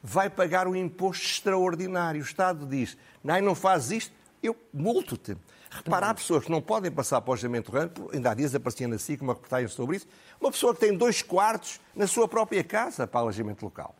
vai 0.02 0.28
pagar 0.28 0.66
um 0.66 0.74
imposto 0.74 1.24
extraordinário. 1.24 2.20
O 2.20 2.24
Estado 2.24 2.66
diz, 2.66 2.96
não, 3.22 3.40
não 3.40 3.54
faz 3.54 3.90
isto, 3.90 4.12
eu 4.42 4.56
multo-te. 4.72 5.36
Repara, 5.74 6.08
há 6.08 6.14
pessoas 6.14 6.44
que 6.44 6.50
não 6.50 6.60
podem 6.60 6.90
passar 6.90 7.20
para 7.20 7.30
o 7.30 7.34
rendimento 7.34 7.68
urbano, 7.68 8.10
ainda 8.12 8.30
há 8.30 8.34
dias 8.34 8.54
aparecia 8.54 8.86
na 8.86 8.98
SIC 8.98 9.22
uma 9.22 9.32
reportagem 9.32 9.68
sobre 9.68 9.96
isso, 9.96 10.06
uma 10.40 10.50
pessoa 10.50 10.74
que 10.74 10.80
tem 10.80 10.96
dois 10.96 11.22
quartos 11.22 11.80
na 11.94 12.06
sua 12.06 12.28
própria 12.28 12.62
casa 12.62 13.06
para 13.06 13.20
alojamento 13.20 13.64
local. 13.64 13.94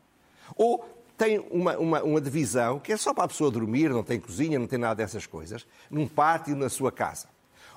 Ou 0.55 0.85
tem 1.17 1.39
uma, 1.51 1.77
uma, 1.79 2.03
uma 2.03 2.21
divisão 2.21 2.79
que 2.79 2.93
é 2.93 2.97
só 2.97 3.15
para 3.15 3.25
a 3.25 3.29
pessoa 3.29 3.51
dormir, 3.51 3.91
não 3.91 4.03
tem 4.03 4.21
cozinha, 4.21 4.59
não 4.59 4.67
tem 4.67 4.79
nada 4.79 4.97
dessas 4.97 5.27
coisas, 5.27 5.67
num 5.91 6.07
pátio 6.07 6.55
na 6.55 6.69
sua 6.69 6.93
casa. 6.93 7.29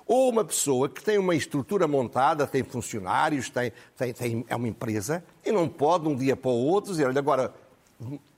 Ou 0.06 0.30
uma 0.30 0.46
pessoa 0.46 0.88
que 0.88 1.04
tem 1.04 1.18
uma 1.18 1.36
estrutura 1.36 1.88
montada, 1.88 2.46
tem 2.46 2.64
funcionários, 2.64 3.50
tem, 3.50 3.72
tem, 3.98 4.14
tem, 4.14 4.46
é 4.48 4.56
uma 4.56 4.68
empresa, 4.68 5.24
e 5.44 5.52
não 5.52 5.68
pode, 5.68 6.04
de 6.04 6.10
um 6.10 6.16
dia 6.16 6.36
para 6.36 6.52
o 6.52 6.54
outro, 6.54 6.92
dizer: 6.92 7.08
olha, 7.08 7.18
agora 7.18 7.54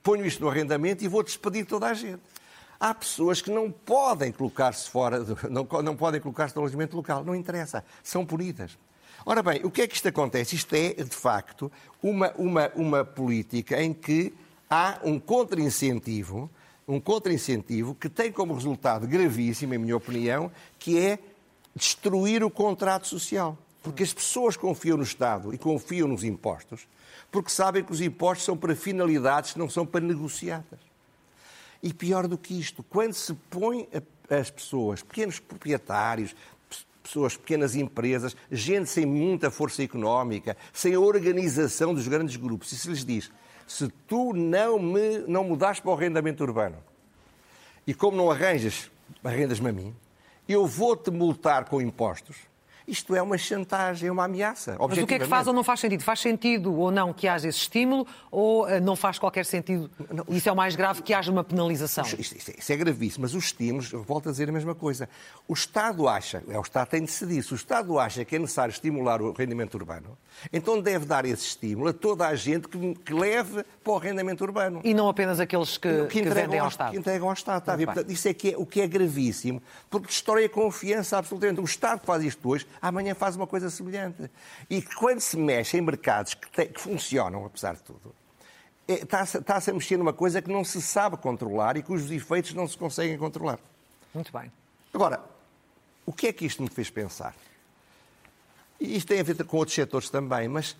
ponho 0.02 0.24
isto 0.24 0.42
no 0.42 0.48
arrendamento 0.48 1.04
e 1.04 1.08
vou 1.08 1.22
despedir 1.22 1.66
toda 1.66 1.86
a 1.86 1.94
gente. 1.94 2.20
Há 2.80 2.94
pessoas 2.94 3.42
que 3.42 3.50
não 3.50 3.70
podem 3.70 4.30
colocar-se 4.30 4.88
fora, 4.88 5.18
não, 5.50 5.66
não 5.82 5.96
podem 5.96 6.20
colocar-se 6.20 6.54
no 6.54 6.62
alojamento 6.62 6.96
local, 6.96 7.24
não 7.24 7.34
interessa, 7.34 7.84
são 8.04 8.24
punidas. 8.24 8.78
Ora 9.26 9.42
bem, 9.42 9.60
o 9.64 9.70
que 9.70 9.82
é 9.82 9.88
que 9.88 9.96
isto 9.96 10.06
acontece? 10.06 10.54
Isto 10.54 10.74
é, 10.74 10.92
de 10.94 11.16
facto, 11.16 11.72
uma, 12.00 12.32
uma, 12.38 12.70
uma 12.76 13.04
política 13.04 13.82
em 13.82 13.92
que 13.92 14.32
há 14.70 15.00
um 15.02 15.18
contra-incentivo, 15.18 16.48
um 16.86 17.00
contra-incentivo 17.00 17.96
que 17.96 18.08
tem 18.08 18.30
como 18.30 18.54
resultado 18.54 19.08
gravíssimo, 19.08 19.74
em 19.74 19.78
minha 19.78 19.96
opinião, 19.96 20.50
que 20.78 20.98
é 20.98 21.18
destruir 21.74 22.44
o 22.44 22.50
contrato 22.50 23.08
social. 23.08 23.58
Porque 23.82 24.04
as 24.04 24.12
pessoas 24.12 24.56
confiam 24.56 24.96
no 24.96 25.02
Estado 25.02 25.52
e 25.52 25.58
confiam 25.58 26.06
nos 26.06 26.22
impostos, 26.22 26.86
porque 27.30 27.50
sabem 27.50 27.82
que 27.82 27.92
os 27.92 28.00
impostos 28.00 28.44
são 28.44 28.56
para 28.56 28.74
finalidades 28.76 29.56
não 29.56 29.68
são 29.68 29.84
para 29.84 30.00
negociadas. 30.00 30.87
E 31.82 31.92
pior 31.92 32.26
do 32.26 32.36
que 32.36 32.58
isto, 32.58 32.82
quando 32.82 33.12
se 33.12 33.34
põe 33.50 33.88
as 34.28 34.50
pessoas, 34.50 35.02
pequenos 35.02 35.38
proprietários, 35.38 36.34
pessoas, 37.02 37.36
pequenas 37.36 37.74
empresas, 37.74 38.36
gente 38.50 38.90
sem 38.90 39.06
muita 39.06 39.50
força 39.50 39.82
económica, 39.82 40.56
sem 40.72 40.94
a 40.94 41.00
organização 41.00 41.94
dos 41.94 42.06
grandes 42.06 42.36
grupos, 42.36 42.70
e 42.72 42.76
se 42.76 42.88
lhes 42.88 43.04
diz, 43.04 43.30
se 43.66 43.88
tu 44.06 44.34
não 44.34 44.78
me 44.78 45.18
não 45.26 45.44
mudares 45.44 45.80
para 45.80 45.90
o 45.90 45.94
arrendamento 45.94 46.42
urbano, 46.42 46.76
e 47.86 47.94
como 47.94 48.16
não 48.16 48.30
arranjas, 48.30 48.90
arrendas-me 49.24 49.70
a 49.70 49.72
mim, 49.72 49.96
eu 50.46 50.66
vou-te 50.66 51.10
multar 51.10 51.64
com 51.64 51.80
impostos. 51.80 52.36
Isto 52.88 53.14
é 53.14 53.20
uma 53.20 53.36
chantagem, 53.36 54.08
é 54.08 54.12
uma 54.12 54.24
ameaça. 54.24 54.76
Mas 54.80 54.98
o 54.98 55.06
que 55.06 55.14
é 55.14 55.18
que 55.18 55.26
faz 55.26 55.46
ou 55.46 55.52
não 55.52 55.62
faz 55.62 55.80
sentido? 55.80 56.02
Faz 56.02 56.20
sentido 56.20 56.74
ou 56.74 56.90
não 56.90 57.12
que 57.12 57.28
haja 57.28 57.46
esse 57.46 57.58
estímulo 57.58 58.06
ou 58.30 58.66
uh, 58.66 58.80
não 58.80 58.96
faz 58.96 59.18
qualquer 59.18 59.44
sentido? 59.44 59.90
Não, 60.10 60.24
isso 60.28 60.48
é 60.48 60.52
o 60.52 60.56
mais 60.56 60.74
grave 60.74 61.02
que 61.02 61.12
haja 61.12 61.30
uma 61.30 61.44
penalização. 61.44 62.04
Isto, 62.04 62.20
isto, 62.20 62.58
isso 62.58 62.72
é 62.72 62.76
gravíssimo, 62.76 63.22
mas 63.22 63.34
os 63.34 63.44
estímulos, 63.44 63.90
volto 63.90 64.30
a 64.30 64.32
dizer 64.32 64.48
a 64.48 64.52
mesma 64.52 64.74
coisa. 64.74 65.08
O 65.46 65.52
Estado 65.52 66.08
acha, 66.08 66.42
é 66.48 66.58
o 66.58 66.62
Estado 66.62 66.88
tem 66.88 67.00
de 67.00 67.06
decidir, 67.06 67.42
se 67.42 67.52
o 67.52 67.56
Estado 67.56 67.98
acha 67.98 68.24
que 68.24 68.36
é 68.36 68.38
necessário 68.38 68.72
estimular 68.72 69.20
o 69.20 69.32
rendimento 69.32 69.74
urbano, 69.74 70.16
então 70.52 70.80
deve 70.80 71.04
dar 71.04 71.24
esse 71.24 71.44
estímulo 71.44 71.88
a 71.88 71.92
toda 71.92 72.26
a 72.26 72.34
gente 72.34 72.68
que, 72.68 72.94
que 72.94 73.12
leve 73.12 73.64
para 73.84 73.92
o 73.92 73.98
rendimento 73.98 74.40
urbano. 74.42 74.80
E 74.82 74.94
não 74.94 75.08
apenas 75.08 75.40
aqueles 75.40 75.76
que, 75.76 76.06
que, 76.06 76.22
que 76.22 76.28
vendem 76.30 76.58
ao, 76.58 76.68
Estado. 76.68 76.92
Que 76.92 76.98
entregam 76.98 77.28
ao 77.28 77.34
Estado. 77.34 77.58
Está 77.58 77.76
Portanto, 77.76 78.10
isso 78.10 78.28
é, 78.28 78.34
que 78.34 78.52
é 78.52 78.56
o 78.56 78.64
que 78.64 78.80
é 78.80 78.86
gravíssimo, 78.86 79.62
porque 79.90 80.06
destrói 80.06 80.44
a 80.44 80.48
confiança 80.48 81.18
absolutamente. 81.18 81.60
O 81.60 81.64
Estado 81.64 82.00
faz 82.04 82.22
isto 82.22 82.48
hoje, 82.48 82.66
amanhã 82.80 83.14
faz 83.14 83.36
uma 83.36 83.46
coisa 83.46 83.70
semelhante. 83.70 84.30
E 84.68 84.82
quando 84.82 85.20
se 85.20 85.36
mexe 85.36 85.78
em 85.78 85.80
mercados 85.80 86.34
que, 86.34 86.50
te, 86.50 86.66
que 86.66 86.80
funcionam, 86.80 87.44
apesar 87.44 87.74
de 87.74 87.82
tudo, 87.82 88.14
está-se 88.86 89.36
é, 89.36 89.40
está 89.40 89.56
a 89.56 89.74
mexer 89.74 89.96
numa 89.96 90.12
coisa 90.12 90.40
que 90.40 90.50
não 90.50 90.64
se 90.64 90.80
sabe 90.80 91.16
controlar 91.16 91.76
e 91.76 91.82
cujos 91.82 92.10
efeitos 92.10 92.54
não 92.54 92.66
se 92.66 92.76
conseguem 92.76 93.18
controlar. 93.18 93.58
Muito 94.14 94.32
bem. 94.32 94.50
Agora, 94.92 95.20
o 96.06 96.12
que 96.12 96.28
é 96.28 96.32
que 96.32 96.46
isto 96.46 96.62
me 96.62 96.70
fez 96.70 96.88
pensar? 96.88 97.34
E 98.80 98.96
isto 98.96 99.08
tem 99.08 99.20
a 99.20 99.22
ver 99.22 99.44
com 99.44 99.56
outros 99.56 99.74
setores 99.74 100.08
também, 100.08 100.48
mas 100.48 100.76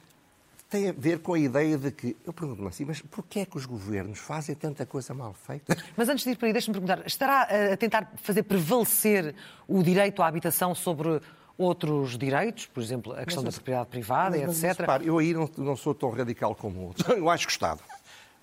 tem 0.71 0.91
a 0.91 0.93
ver 0.93 1.21
com 1.21 1.35
a 1.35 1.39
ideia 1.39 1.79
de 1.79 1.91
que, 1.91 2.17
eu 2.25 2.33
pergunto-me 2.33 2.69
assim, 2.69 2.85
mas 2.85 3.01
porquê 3.01 3.41
é 3.41 3.47
que 3.47 3.57
os 3.57 3.65
governos 3.65 4.19
fazem 4.19 4.55
tanta 4.55 4.85
coisa 4.85 5.15
mal 5.15 5.33
feita? 5.35 5.77
Mas 5.97 6.09
antes 6.09 6.25
de 6.25 6.31
ir 6.31 6.37
para 6.37 6.47
aí, 6.47 6.53
deixe-me 6.53 6.75
perguntar, 6.75 7.07
estará 7.07 7.43
a 7.73 7.77
tentar 7.77 8.13
fazer 8.17 8.43
prevalecer 8.43 9.35
o 9.67 9.83
direito 9.83 10.23
à 10.23 10.27
habitação 10.27 10.75
sobre 10.75 11.21
outros 11.59 12.17
direitos, 12.17 12.67
por 12.67 12.81
exemplo, 12.81 13.13
a 13.13 13.25
questão 13.25 13.43
mas, 13.43 13.55
da 13.55 13.59
propriedade 13.59 13.89
privada, 13.89 14.39
mas, 14.39 14.47
mas, 14.47 14.65
etc. 14.65 14.79
Repare, 14.79 15.07
eu 15.07 15.19
aí 15.19 15.35
não, 15.35 15.51
não, 15.59 15.77
sou 15.77 15.93
tão 15.93 16.11
radical 16.11 16.55
como 16.55 16.87
outros. 16.87 17.07
Eu 17.11 17.29
acho 17.29 17.47
que 17.47 17.53
o 17.53 17.55
Estado, 17.55 17.81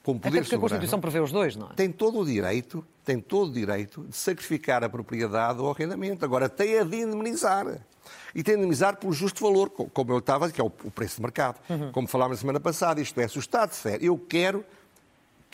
como 0.04 0.20
poder 0.20 0.40
Até 0.40 0.42
porque 0.42 0.56
soberano, 0.56 0.58
a 0.58 0.70
Constituição 0.70 1.00
prevê 1.00 1.20
os 1.22 1.32
dois, 1.32 1.56
não 1.56 1.68
é? 1.68 1.74
Tem 1.74 1.90
todo 1.90 2.20
o 2.20 2.26
direito, 2.26 2.86
tem 3.06 3.20
todo 3.20 3.50
o 3.50 3.54
direito 3.54 4.04
de 4.04 4.16
sacrificar 4.16 4.84
a 4.84 4.90
propriedade 4.90 5.60
ou 5.62 5.72
arrendamento. 5.72 6.26
Agora, 6.26 6.50
tem 6.50 6.78
a 6.78 6.84
de 6.84 6.98
indemnizar 6.98 7.80
e 8.36 8.44
tem 8.44 8.56
de 8.56 8.60
indemnizar 8.60 8.98
pelo 8.98 9.14
justo 9.14 9.42
valor, 9.42 9.70
como 9.70 10.12
eu 10.12 10.20
estava, 10.20 10.52
que 10.52 10.60
é 10.60 10.64
o 10.64 10.70
preço 10.70 11.16
de 11.16 11.22
mercado. 11.22 11.60
Uhum. 11.70 11.92
Como 11.94 12.08
falámos 12.08 12.38
na 12.38 12.42
semana 12.42 12.60
passada, 12.60 13.00
isto 13.00 13.20
é, 13.20 13.28
se 13.28 13.38
o 13.38 13.40
Estado 13.40 13.70
disser, 13.70 13.98
eu 14.02 14.18
quero 14.18 14.66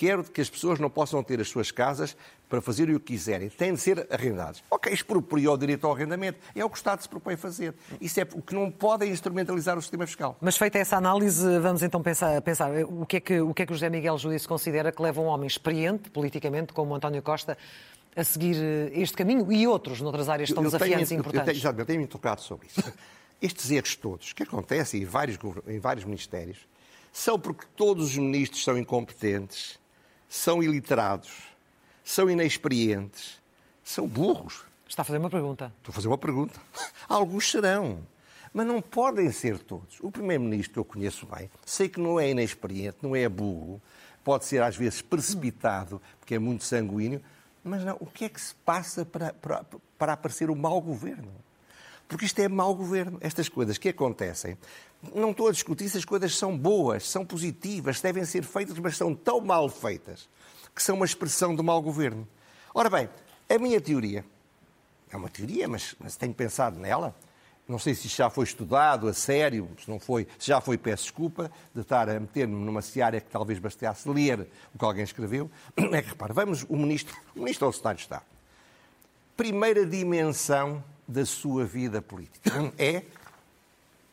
quero 0.01 0.24
que 0.24 0.41
as 0.41 0.50
pessoas 0.50 0.79
não 0.79 0.89
possam 0.89 1.22
ter 1.22 1.39
as 1.39 1.48
suas 1.48 1.70
casas 1.70 2.17
para 2.50 2.60
fazerem 2.60 2.96
o 2.96 3.00
que 3.00 3.13
quiserem. 3.13 3.50
Têm 3.50 3.75
de 3.75 3.79
ser 3.79 4.08
arrendados. 4.10 4.63
Ok, 4.72 4.91
expropriou 4.91 5.53
o 5.53 5.58
direito 5.58 5.86
ao 5.86 5.93
arrendamento. 5.93 6.39
É 6.55 6.65
o 6.65 6.70
que 6.72 6.75
o 6.75 6.79
Estado 6.79 7.03
se 7.03 7.08
propõe 7.08 7.38
fazer. 7.38 7.75
Isso 8.01 8.20
é 8.20 8.27
o 8.34 8.41
que 8.41 8.55
não 8.55 8.72
pode 8.72 9.05
instrumentalizar 9.05 9.77
o 9.77 9.81
sistema 9.81 10.08
fiscal. 10.08 10.36
Mas 10.41 10.58
feita 10.58 10.79
essa 10.79 10.98
análise, 10.98 11.60
vamos 11.60 11.84
então 11.84 12.01
pensar, 12.01 12.41
pensar 12.41 12.72
o, 12.84 13.05
que 13.05 13.17
é 13.17 13.20
que, 13.20 13.41
o 13.41 13.53
que 13.53 13.62
é 13.62 13.65
que 13.67 13.72
o 13.74 13.75
José 13.75 13.91
Miguel 13.91 14.17
Judice 14.17 14.48
considera 14.48 14.91
que 14.91 15.00
leva 15.03 15.22
um 15.22 15.25
homem 15.25 15.46
experiente 15.46 16.10
politicamente, 16.10 16.74
como 16.74 16.96
António 16.96 17.22
Costa, 17.22 17.55
a 18.15 18.24
seguir 18.24 18.55
eh, 18.55 19.00
este 19.00 19.15
caminho 19.15 19.51
e 19.51 19.67
outros 19.67 20.01
noutras 20.01 20.29
áreas 20.29 20.51
tão 20.51 20.63
desafiantes 20.63 21.12
e 21.12 21.13
importantes? 21.13 21.63
Eu 21.63 21.70
tenho, 21.70 21.81
eu 21.81 21.86
tenho-me 21.86 22.08
tocado 22.08 22.41
sobre 22.41 22.65
isso. 22.65 22.81
estes 23.39 23.70
erros 23.70 23.96
todos 23.96 24.34
que 24.34 24.41
acontecem 24.41 25.03
em 25.03 25.05
vários, 25.05 25.38
em 25.67 25.79
vários 25.79 26.05
ministérios 26.05 26.58
são 27.12 27.38
porque 27.38 27.65
todos 27.75 28.12
os 28.12 28.17
ministros 28.17 28.63
são 28.63 28.77
incompetentes, 28.77 29.79
são 30.32 30.64
iliterados, 30.64 31.30
são 32.06 32.30
inexperientes, 32.30 33.42
são 33.84 34.08
burros. 34.08 34.64
Está 34.88 35.02
a 35.02 35.06
fazer 35.06 35.18
uma 35.18 35.30
pergunta. 35.30 35.74
Estou 35.80 35.92
a 35.92 35.94
fazer 35.94 36.08
uma 36.08 36.18
pergunta. 36.18 36.58
Alguns 37.10 37.52
serão, 37.52 38.00
mas 38.54 38.66
não 38.66 38.82
podem 38.82 39.30
ser 39.30 39.60
todos. 39.60 40.00
O 40.00 40.10
primeiro-ministro 40.10 40.72
que 40.72 40.80
eu 40.80 40.86
conheço 40.86 41.26
bem, 41.26 41.52
sei 41.66 41.90
que 41.90 42.00
não 42.00 42.18
é 42.18 42.30
inexperiente, 42.30 43.00
não 43.02 43.14
é 43.14 43.28
burro, 43.28 43.82
pode 44.24 44.46
ser 44.46 44.64
às 44.64 44.78
vezes 44.78 45.02
precipitado, 45.02 46.02
porque 46.18 46.36
é 46.36 46.40
muito 46.40 46.64
sanguíneo, 46.64 47.22
mas 47.62 47.84
não, 47.84 47.98
o 48.00 48.06
que 48.06 48.24
é 48.24 48.30
que 48.30 48.40
se 48.40 48.56
passa 48.56 49.04
para, 49.04 49.34
para, 49.34 49.66
para 49.98 50.14
aparecer 50.14 50.50
o 50.50 50.56
mau 50.56 50.80
governo? 50.80 51.30
Porque 52.12 52.25
isto 52.25 52.39
é 52.39 52.50
mau 52.50 52.75
governo. 52.75 53.18
Estas 53.22 53.48
coisas 53.48 53.77
que 53.77 53.88
acontecem, 53.88 54.58
não 55.15 55.32
estou 55.32 55.48
a 55.48 55.51
discutir 55.53 55.88
se 55.88 55.98
as 55.98 56.03
coisas 56.03 56.38
são 56.38 56.58
boas, 56.58 57.10
são 57.10 57.25
positivas, 57.25 58.01
devem 58.01 58.25
ser 58.25 58.44
feitas, 58.44 58.77
mas 58.80 58.98
são 58.98 59.15
tão 59.15 59.39
mal 59.39 59.70
feitas 59.70 60.27
que 60.75 60.84
são 60.84 60.98
uma 60.98 61.06
expressão 61.06 61.56
do 61.56 61.63
mau 61.63 61.82
governo. 61.82 62.27
Ora 62.74 62.89
bem, 62.89 63.10
a 63.50 63.58
minha 63.58 63.80
teoria, 63.80 64.25
é 65.10 65.15
uma 65.15 65.30
teoria, 65.30 65.70
mas, 65.70 65.96
mas 66.01 66.18
tenho 66.18 66.34
pensado 66.34 66.77
nela, 66.77 67.15
não 67.65 67.80
sei 67.80 67.96
se 67.96 68.10
já 68.10 68.30
foi 68.30 68.44
estudado 68.44 69.08
a 69.08 69.13
sério, 69.13 69.70
se 69.82 69.89
não 69.89 69.98
foi, 69.98 70.27
se 70.38 70.48
já 70.48 70.60
foi, 70.60 70.77
peço 70.77 71.03
desculpa 71.03 71.50
de 71.74 71.80
estar 71.80 72.10
a 72.10 72.20
meter-me 72.20 72.53
numa 72.53 72.82
seara 72.82 73.22
que 73.22 73.30
talvez 73.30 73.58
bastasse 73.58 74.10
ler 74.10 74.50
o 74.75 74.77
que 74.77 74.84
alguém 74.84 75.06
escreveu. 75.06 75.50
É 75.77 76.01
que, 76.01 76.10
repare, 76.10 76.34
vamos, 76.34 76.65
o 76.68 76.75
ministro, 76.75 77.15
o 77.34 77.39
ministro 77.39 77.70
do 77.70 77.74
Estado 77.74 78.00
está. 78.00 78.22
Primeira 79.38 79.86
dimensão 79.86 80.84
da 81.12 81.25
sua 81.25 81.65
vida 81.65 82.01
política 82.01 82.51
é 82.80 83.03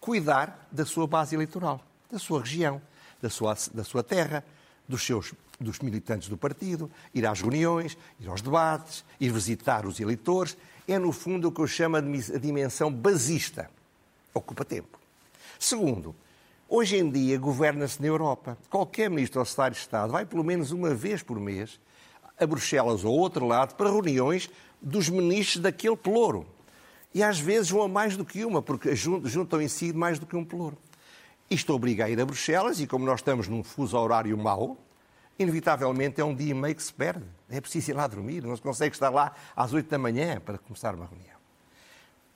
cuidar 0.01 0.69
da 0.71 0.85
sua 0.85 1.07
base 1.07 1.35
eleitoral, 1.35 1.81
da 2.11 2.19
sua 2.19 2.41
região, 2.41 2.83
da 3.23 3.31
sua, 3.31 3.57
da 3.73 3.85
sua 3.85 4.03
terra, 4.03 4.45
dos 4.89 5.05
seus 5.05 5.33
dos 5.61 5.81
militantes 5.81 6.29
do 6.29 6.37
partido, 6.37 6.89
ir 7.13 7.27
às 7.27 7.41
reuniões, 7.41 7.99
ir 8.21 8.29
aos 8.29 8.41
debates, 8.41 9.05
ir 9.19 9.33
visitar 9.33 9.87
os 9.87 9.99
eleitores. 9.99 10.57
É, 10.87 10.99
no 10.99 11.11
fundo, 11.11 11.49
o 11.49 11.53
que 11.53 11.61
eu 11.61 11.67
chamo 11.67 11.97
a 11.97 12.01
dimensão 12.01 12.93
basista. 12.93 13.69
Ocupa 14.33 14.65
tempo. 14.65 14.99
Segundo, 15.59 16.15
hoje 16.69 16.97
em 16.97 17.11
dia 17.11 17.37
governa-se 17.39 18.01
na 18.01 18.07
Europa. 18.07 18.57
Qualquer 18.71 19.11
ministro 19.11 19.41
ou 19.41 19.45
secretário 19.45 19.75
de 19.75 19.81
Estado 19.81 20.13
vai 20.13 20.25
pelo 20.25 20.45
menos 20.45 20.71
uma 20.71 20.95
vez 20.95 21.23
por 21.25 21.41
mês 21.41 21.81
a 22.39 22.47
Bruxelas 22.47 23.05
ou 23.05 23.19
outro 23.19 23.45
lado 23.45 23.75
para 23.75 23.91
reuniões 23.91 24.49
dos 24.81 25.09
ministros 25.09 25.61
daquele 25.61 25.97
pelouro. 25.97 26.47
E 27.15 27.23
às 27.23 27.39
vezes 27.41 27.71
vão 27.71 27.83
a 27.83 27.89
mais 27.89 28.17
do 28.17 28.25
que 28.25 28.45
uma, 28.45 28.61
porque 28.61 28.95
juntam 28.95 29.61
em 29.61 29.69
si 29.69 29.93
mais 29.93 30.19
do 30.19 30.27
que 30.27 30.37
um 30.37 30.45
pelouro. 30.45 30.77
Isto 31.51 31.73
obriga 31.73 32.05
a 32.05 32.11
ir 32.11 32.21
a 32.21 32.27
Bruxelas 32.27 32.79
e, 32.79 32.87
como 32.87 33.07
nós 33.07 33.21
estamos 33.21 33.49
num 33.49 33.65
fuso 33.65 33.97
horário 33.97 34.37
mau, 34.37 34.77
inevitavelmente 35.39 36.21
é 36.21 36.25
um 36.25 36.35
dia 36.35 36.51
e 36.51 36.55
meio 36.55 36.75
que 36.75 36.83
se 36.83 36.93
perde. 36.93 37.25
É 37.49 37.61
preciso 37.61 37.91
ir 37.91 37.95
lá 37.95 38.07
dormir, 38.07 38.43
não 38.43 38.55
se 38.55 38.61
consegue 38.61 38.95
estar 38.95 39.09
lá 39.09 39.33
às 39.57 39.73
oito 39.73 39.89
da 39.89 39.99
manhã 39.99 40.41
para 40.41 40.59
começar 40.59 40.95
uma 40.95 41.07
reunião. 41.07 41.39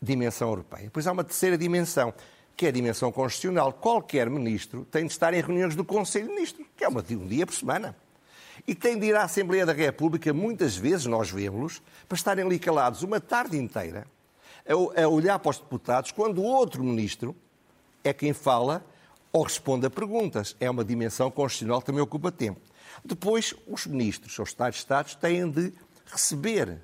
Dimensão 0.00 0.48
europeia. 0.48 0.84
Depois 0.84 1.06
há 1.06 1.12
uma 1.12 1.22
terceira 1.22 1.58
dimensão, 1.58 2.14
que 2.56 2.64
é 2.64 2.70
a 2.70 2.72
dimensão 2.72 3.12
constitucional. 3.12 3.72
Qualquer 3.72 4.30
ministro 4.30 4.86
tem 4.90 5.06
de 5.06 5.12
estar 5.12 5.34
em 5.34 5.42
reuniões 5.42 5.76
do 5.76 5.84
Conselho 5.84 6.28
de 6.28 6.34
Ministros, 6.34 6.66
que 6.74 6.82
é 6.82 6.88
uma, 6.88 7.04
um 7.10 7.26
dia 7.26 7.44
por 7.44 7.54
semana. 7.54 7.94
E 8.66 8.74
tem 8.74 8.98
de 8.98 9.06
ir 9.06 9.16
à 9.16 9.24
Assembleia 9.24 9.66
da 9.66 9.72
República, 9.72 10.32
muitas 10.32 10.76
vezes 10.76 11.06
nós 11.06 11.30
vemos-los, 11.30 11.82
para 12.08 12.16
estarem 12.16 12.44
ali 12.44 12.58
calados 12.58 13.02
uma 13.02 13.20
tarde 13.20 13.56
inteira, 13.58 14.06
a, 14.66 15.02
a 15.02 15.08
olhar 15.08 15.38
para 15.38 15.50
os 15.50 15.58
deputados, 15.58 16.12
quando 16.12 16.38
o 16.38 16.44
outro 16.44 16.82
ministro 16.82 17.34
é 18.04 18.12
quem 18.12 18.32
fala 18.32 18.84
ou 19.32 19.42
responde 19.42 19.86
a 19.86 19.90
perguntas. 19.90 20.56
É 20.60 20.70
uma 20.70 20.84
dimensão 20.84 21.30
constitucional 21.30 21.80
que 21.80 21.86
também 21.86 22.02
ocupa 22.02 22.30
tempo. 22.30 22.60
Depois, 23.04 23.54
os 23.66 23.86
ministros, 23.86 24.38
os 24.38 24.48
Estados 24.48 24.78
Estados, 24.78 25.14
têm 25.14 25.50
de 25.50 25.72
receber 26.06 26.78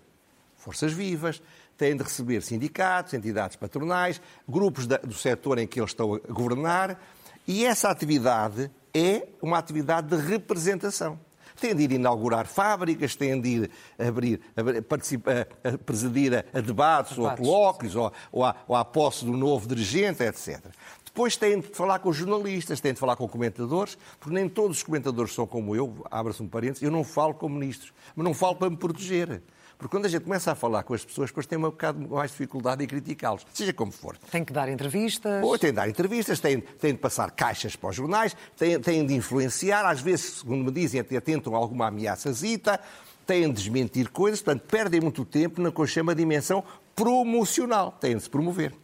forças 0.56 0.92
vivas, 0.92 1.42
têm 1.76 1.96
de 1.96 2.02
receber 2.02 2.42
sindicatos, 2.42 3.14
entidades 3.14 3.56
patronais, 3.56 4.20
grupos 4.48 4.86
do 4.86 5.14
setor 5.14 5.58
em 5.58 5.66
que 5.66 5.78
eles 5.78 5.90
estão 5.90 6.14
a 6.14 6.18
governar, 6.32 7.00
e 7.46 7.64
essa 7.64 7.88
atividade 7.88 8.70
é 8.92 9.28
uma 9.40 9.58
atividade 9.58 10.08
de 10.08 10.16
representação 10.16 11.18
têm 11.60 11.74
de 11.74 11.82
ir 11.82 11.92
inaugurar 11.92 12.46
fábricas, 12.46 13.14
têm 13.14 13.40
de 13.40 13.48
ir 13.48 13.70
abrir, 13.98 14.40
a, 14.56 14.82
participar, 14.82 15.46
a, 15.64 15.78
presidir 15.78 16.34
a, 16.34 16.58
a 16.58 16.60
debates, 16.60 17.16
debates, 17.16 17.18
ou 17.18 17.26
a 17.26 17.36
colóquios, 17.36 17.96
ou, 17.96 18.12
ou, 18.32 18.44
à, 18.44 18.56
ou 18.66 18.76
à 18.76 18.84
posse 18.84 19.24
do 19.24 19.32
novo 19.32 19.66
dirigente, 19.66 20.22
etc. 20.22 20.60
Depois 21.04 21.36
têm 21.36 21.60
de 21.60 21.68
falar 21.68 21.98
com 21.98 22.10
os 22.10 22.16
jornalistas, 22.16 22.80
têm 22.80 22.92
de 22.92 23.00
falar 23.00 23.16
com 23.16 23.28
comentadores, 23.28 23.98
porque 24.20 24.34
nem 24.34 24.48
todos 24.48 24.78
os 24.78 24.82
comentadores 24.82 25.34
são 25.34 25.46
como 25.46 25.74
eu, 25.74 26.06
abra-se 26.10 26.42
um 26.42 26.48
parênteses, 26.48 26.82
eu 26.82 26.90
não 26.90 27.02
falo 27.02 27.34
como 27.34 27.56
ministros, 27.56 27.92
mas 28.14 28.24
não 28.24 28.34
falo 28.34 28.54
para 28.54 28.70
me 28.70 28.76
proteger. 28.76 29.42
Porque 29.78 29.92
quando 29.92 30.06
a 30.06 30.08
gente 30.08 30.24
começa 30.24 30.50
a 30.50 30.54
falar 30.56 30.82
com 30.82 30.92
as 30.92 31.04
pessoas, 31.04 31.30
depois 31.30 31.46
tem 31.46 31.56
um 31.56 31.62
bocado 31.62 32.08
mais 32.08 32.32
dificuldade 32.32 32.82
em 32.82 32.86
criticá-los, 32.86 33.46
seja 33.54 33.72
como 33.72 33.92
for. 33.92 34.16
Tem 34.30 34.44
que 34.44 34.52
dar 34.52 34.68
entrevistas. 34.68 35.42
Ou 35.44 35.56
tem 35.56 35.70
de 35.70 35.76
dar 35.76 35.88
entrevistas, 35.88 36.40
tem, 36.40 36.60
tem 36.60 36.94
de 36.94 36.98
passar 36.98 37.30
caixas 37.30 37.76
para 37.76 37.90
os 37.90 37.96
jornais, 37.96 38.36
tem, 38.56 38.80
tem 38.80 39.06
de 39.06 39.14
influenciar, 39.14 39.88
às 39.88 40.00
vezes, 40.00 40.40
segundo 40.40 40.64
me 40.64 40.72
dizem, 40.72 41.00
até 41.00 41.20
tentam 41.20 41.54
alguma 41.54 41.86
ameaçazita, 41.86 42.80
têm 43.24 43.46
de 43.48 43.52
desmentir 43.52 44.10
coisas, 44.10 44.42
portanto, 44.42 44.66
perdem 44.66 45.00
muito 45.00 45.24
tempo 45.24 45.60
na 45.60 45.70
que 45.70 45.80
eu 45.80 45.86
chamo 45.86 46.10
a 46.10 46.14
dimensão 46.14 46.64
promocional. 46.96 47.92
Têm 47.92 48.16
de 48.16 48.24
se 48.24 48.30
promover. 48.30 48.74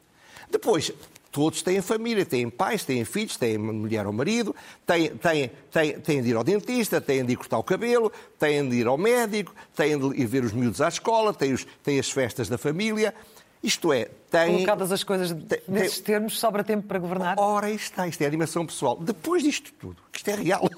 Depois, 0.49 0.93
todos 1.35 1.63
têm 1.63 1.83
família, 1.83 2.25
têm 2.25 2.49
pais, 2.49 2.85
têm 2.85 3.05
filhos, 3.05 3.37
têm 3.37 3.59
mulher 3.59 4.07
ou 4.07 4.13
marido, 4.13 4.55
têm, 4.87 5.09
têm, 5.17 5.51
têm, 5.69 5.99
têm 5.99 6.23
de 6.23 6.29
ir 6.29 6.37
ao 6.37 6.45
dentista, 6.45 7.01
têm 7.01 7.25
de 7.25 7.33
ir 7.33 7.37
cortar 7.37 7.59
o 7.59 7.65
cabelo, 7.65 8.13
têm 8.39 8.69
de 8.69 8.77
ir 8.77 8.87
ao 8.87 8.97
médico, 8.97 9.53
têm 9.75 9.99
de 9.99 10.21
ir 10.21 10.27
ver 10.27 10.45
os 10.45 10.53
miúdos 10.53 10.81
à 10.81 10.87
escola, 10.87 11.35
têm, 11.35 11.53
os, 11.53 11.67
têm 11.83 11.99
as 11.99 12.09
festas 12.09 12.49
da 12.49 12.57
família. 12.57 13.13
Isto 13.61 13.93
é, 13.93 14.11
tem. 14.31 14.53
Colocadas 14.55 14.93
as 14.93 15.03
coisas 15.03 15.33
tem, 15.33 15.61
nesses 15.67 15.97
tem, 15.97 16.05
termos, 16.05 16.39
sobra 16.39 16.63
tempo 16.63 16.87
para 16.87 17.01
governar? 17.01 17.37
Ora, 17.37 17.69
isto 17.69 17.91
está, 17.91 18.07
isto 18.07 18.23
é 18.23 18.27
a 18.27 18.29
animação 18.29 18.65
pessoal. 18.65 18.97
Depois 18.97 19.43
disto 19.43 19.73
tudo, 19.73 19.97
isto 20.13 20.29
é 20.31 20.37
real, 20.37 20.71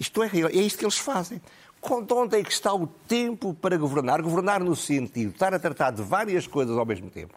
isto 0.00 0.20
é 0.20 0.26
real, 0.26 0.50
é 0.50 0.54
isto 0.54 0.80
que 0.80 0.84
eles 0.84 0.98
fazem. 0.98 1.40
De 1.40 2.12
onde 2.12 2.40
é 2.40 2.42
que 2.42 2.52
está 2.52 2.74
o 2.74 2.88
tempo 2.88 3.54
para 3.54 3.76
governar? 3.76 4.20
Governar 4.20 4.64
no 4.64 4.74
sentido 4.74 5.28
de 5.28 5.34
estar 5.34 5.54
a 5.54 5.60
tratar 5.60 5.92
de 5.92 6.02
várias 6.02 6.48
coisas 6.48 6.76
ao 6.76 6.84
mesmo 6.84 7.08
tempo, 7.08 7.34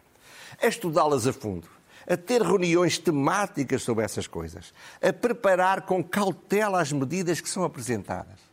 a 0.60 0.66
estudá-las 0.66 1.28
a 1.28 1.32
fundo, 1.32 1.75
a 2.06 2.16
ter 2.16 2.42
reuniões 2.42 2.98
temáticas 2.98 3.82
sobre 3.82 4.04
essas 4.04 4.26
coisas, 4.26 4.72
a 5.02 5.12
preparar 5.12 5.82
com 5.82 6.02
cautela 6.02 6.80
as 6.80 6.92
medidas 6.92 7.40
que 7.40 7.48
são 7.48 7.64
apresentadas. 7.64 8.46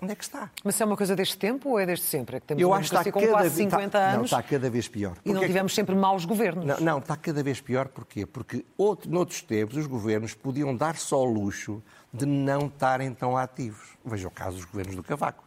Onde 0.00 0.12
é 0.12 0.14
que 0.14 0.24
está? 0.24 0.50
Mas 0.62 0.78
é 0.80 0.84
uma 0.84 0.96
coisa 0.96 1.16
deste 1.16 1.38
tempo 1.38 1.70
ou 1.70 1.80
é 1.80 1.86
desde 1.86 2.04
sempre? 2.04 2.36
É 2.36 2.40
que 2.40 2.46
temos 2.46 2.60
Eu 2.60 2.72
acho 2.74 2.90
que 2.90 2.96
está 2.96 3.10
com 3.10 3.20
cada 3.20 3.32
quase 3.32 3.56
50 3.56 3.86
está, 3.86 3.98
anos. 3.98 4.16
Não, 4.16 4.24
está 4.24 4.42
cada 4.42 4.70
vez 4.70 4.88
pior. 4.88 5.16
E 5.24 5.32
não 5.32 5.40
tivemos 5.40 5.74
sempre 5.74 5.94
maus 5.94 6.24
governos. 6.24 6.64
Não, 6.66 6.80
não, 6.80 6.98
está 6.98 7.16
cada 7.16 7.42
vez 7.42 7.60
pior. 7.60 7.88
Porquê? 7.88 8.26
Porque 8.26 8.64
outro, 8.76 9.10
noutros 9.10 9.40
tempos 9.40 9.76
os 9.76 9.86
governos 9.86 10.34
podiam 10.34 10.76
dar 10.76 10.96
só 10.96 11.22
o 11.22 11.24
luxo 11.24 11.82
de 12.12 12.26
não 12.26 12.66
estarem 12.66 13.12
tão 13.14 13.36
ativos. 13.36 13.96
Veja 14.04 14.28
o 14.28 14.30
caso 14.30 14.56
dos 14.56 14.66
governos 14.66 14.96
do 14.96 15.02
Cavaco. 15.02 15.45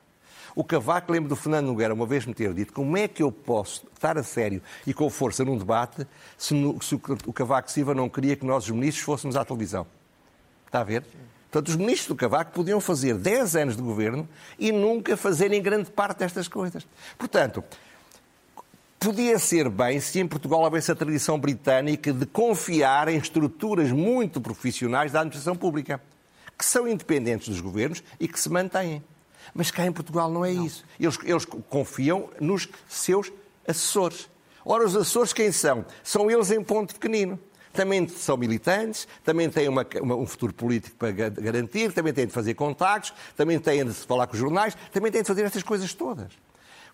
O 0.55 0.63
Cavaco, 0.63 1.11
lembro 1.11 1.29
do 1.29 1.35
Fernando 1.35 1.67
Nogueira 1.67 1.93
uma 1.93 2.05
vez 2.05 2.25
me 2.25 2.33
ter 2.33 2.53
dito 2.53 2.73
como 2.73 2.97
é 2.97 3.07
que 3.07 3.21
eu 3.21 3.31
posso 3.31 3.85
estar 3.93 4.17
a 4.17 4.23
sério 4.23 4.61
e 4.85 4.93
com 4.93 5.09
força 5.09 5.45
num 5.45 5.57
debate 5.57 6.05
se, 6.37 6.53
no, 6.53 6.81
se 6.81 6.95
o 6.95 7.33
Cavaco 7.33 7.71
Silva 7.71 7.93
não 7.93 8.09
queria 8.09 8.35
que 8.35 8.45
nós, 8.45 8.65
os 8.65 8.71
ministros, 8.71 9.03
fôssemos 9.03 9.35
à 9.35 9.45
televisão. 9.45 9.85
Está 10.65 10.81
a 10.81 10.83
ver? 10.83 11.03
Portanto, 11.51 11.69
os 11.69 11.75
ministros 11.75 12.07
do 12.07 12.15
Cavaco 12.15 12.51
podiam 12.51 12.79
fazer 12.79 13.15
10 13.15 13.55
anos 13.55 13.75
de 13.75 13.81
governo 13.81 14.29
e 14.57 14.71
nunca 14.71 15.17
fazerem 15.17 15.61
grande 15.61 15.89
parte 15.89 16.19
destas 16.19 16.47
coisas. 16.47 16.85
Portanto, 17.17 17.63
podia 18.99 19.39
ser 19.39 19.67
bem 19.67 19.99
se 19.99 20.19
em 20.19 20.27
Portugal 20.27 20.61
houvesse 20.61 20.91
a 20.91 20.95
tradição 20.95 21.39
britânica 21.39 22.13
de 22.13 22.25
confiar 22.27 23.07
em 23.07 23.17
estruturas 23.17 23.91
muito 23.91 24.39
profissionais 24.39 25.11
da 25.11 25.21
administração 25.21 25.55
pública, 25.55 25.99
que 26.55 26.65
são 26.65 26.87
independentes 26.87 27.49
dos 27.49 27.61
governos 27.61 28.03
e 28.19 28.27
que 28.27 28.39
se 28.39 28.49
mantêm. 28.49 29.01
Mas 29.53 29.71
cá 29.71 29.85
em 29.85 29.91
Portugal 29.91 30.29
não 30.29 30.45
é 30.45 30.53
não. 30.53 30.65
isso. 30.65 30.83
Eles, 30.99 31.17
eles 31.23 31.45
confiam 31.45 32.29
nos 32.39 32.67
seus 32.87 33.31
assessores. 33.67 34.29
Ora, 34.65 34.85
os 34.85 34.95
assessores 34.95 35.33
quem 35.33 35.51
são? 35.51 35.85
São 36.03 36.29
eles 36.29 36.51
em 36.51 36.63
ponto 36.63 36.93
pequenino. 36.93 37.39
Também 37.71 38.07
são 38.07 38.35
militantes, 38.35 39.07
também 39.23 39.49
têm 39.49 39.69
uma, 39.69 39.85
uma, 40.01 40.15
um 40.15 40.25
futuro 40.25 40.53
político 40.53 40.95
para 40.97 41.11
garantir, 41.11 41.93
também 41.93 42.11
têm 42.11 42.25
de 42.25 42.33
fazer 42.33 42.55
contactos, 42.55 43.13
também 43.37 43.59
têm 43.59 43.85
de 43.85 43.93
falar 43.93 44.25
com 44.25 44.33
os 44.33 44.39
jornais, 44.39 44.75
também 44.91 45.11
têm 45.11 45.21
de 45.21 45.27
fazer 45.27 45.43
estas 45.43 45.61
coisas 45.61 45.93
todas. 45.93 46.33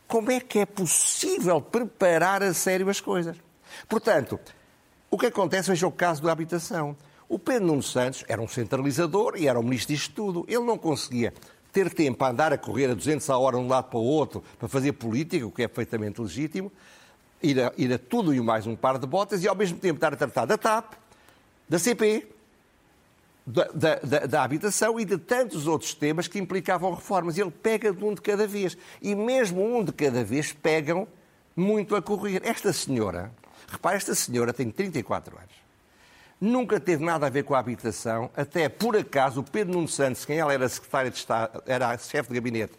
Como 0.08 0.30
é 0.30 0.39
que 0.39 0.60
é 0.60 0.65
possível 0.65 1.62
preparar 1.62 2.44
a 2.44 2.54
sério 2.54 2.89
as 2.89 3.00
coisas? 3.00 3.38
Portanto, 3.88 4.39
o 5.10 5.18
que 5.18 5.28
acontece, 5.28 5.70
veja 5.70 5.88
o 5.88 5.91
caso 5.91 6.22
da 6.22 6.32
habitação. 6.32 6.96
O 7.28 7.39
Pedro 7.39 7.68
Nuno 7.68 7.82
Santos 7.82 8.24
era 8.28 8.41
um 8.41 8.48
centralizador 8.48 9.34
e 9.36 9.48
era 9.48 9.60
o 9.60 9.63
ministro 9.63 9.96
disto 9.96 10.13
tudo. 10.13 10.46
Ele 10.48 10.63
não 10.63 10.78
conseguia 10.78 11.34
ter 11.75 11.93
tempo 11.93 12.23
a 12.23 12.29
andar 12.29 12.53
a 12.53 12.57
correr 12.57 12.89
a 12.89 12.93
200 12.93 13.29
a 13.29 13.38
hora 13.38 13.57
de 13.57 13.61
um 13.61 13.67
lado 13.67 13.89
para 13.89 13.99
o 13.99 14.01
outro 14.01 14.41
para 14.57 14.69
fazer 14.69 14.93
política, 14.93 15.45
o 15.45 15.51
que 15.51 15.61
é 15.61 15.67
perfeitamente 15.67 16.21
legítimo, 16.21 16.71
ir 17.43 17.59
a, 17.59 17.73
ir 17.77 17.91
a 17.91 17.99
tudo 17.99 18.33
e 18.33 18.39
mais 18.39 18.65
um 18.65 18.77
par 18.77 18.97
de 18.97 19.05
botas 19.05 19.43
e 19.43 19.47
ao 19.49 19.55
mesmo 19.55 19.77
tempo 19.77 19.97
estar 19.97 20.13
a 20.13 20.15
tratar 20.15 20.45
da 20.45 20.57
TAP, 20.57 20.93
da 21.67 21.77
CP, 21.77 22.29
da, 23.45 23.65
da, 23.73 24.25
da, 24.25 24.43
habitação 24.43 24.97
e 24.97 25.03
de 25.03 25.17
tantos 25.17 25.67
outros 25.67 25.93
temas 25.93 26.29
que 26.29 26.39
implicavam 26.39 26.93
reformas. 26.93 27.38
Ele 27.38 27.51
pega 27.51 27.91
de 27.91 28.05
um 28.05 28.13
de 28.13 28.21
cada 28.21 28.47
vez. 28.47 28.77
E 29.01 29.13
mesmo 29.13 29.61
um 29.61 29.83
de 29.83 29.91
cada 29.91 30.23
vez 30.23 30.53
pegam 30.53 31.05
muito 31.53 31.93
a 31.93 32.01
correr. 32.01 32.41
Esta 32.45 32.71
senhora, 32.71 33.33
repare, 33.67 33.97
esta 33.97 34.15
senhora 34.15 34.53
tem 34.53 34.71
34 34.71 35.38
anos. 35.38 35.64
Nunca 36.39 36.80
teve 36.80 37.04
nada 37.04 37.28
a 37.28 37.30
ver 37.30 37.43
com 37.43 37.56
a 37.56 37.60
habitação, 37.60 38.30
até 38.36 38.67
por 38.67 38.95
acaso 38.95 39.39
o 39.39 39.43
Pedro 39.43 39.74
Nuno 39.74 39.88
Santos, 39.88 40.26
quem 40.26 40.38
ela 40.38 40.54
era 40.54 40.67
secretário 40.67 41.10
de 41.10 41.17
Estado, 41.17 41.63
era 41.65 41.98
chefe 41.98 42.30
de 42.30 42.36
gabinete, 42.36 42.74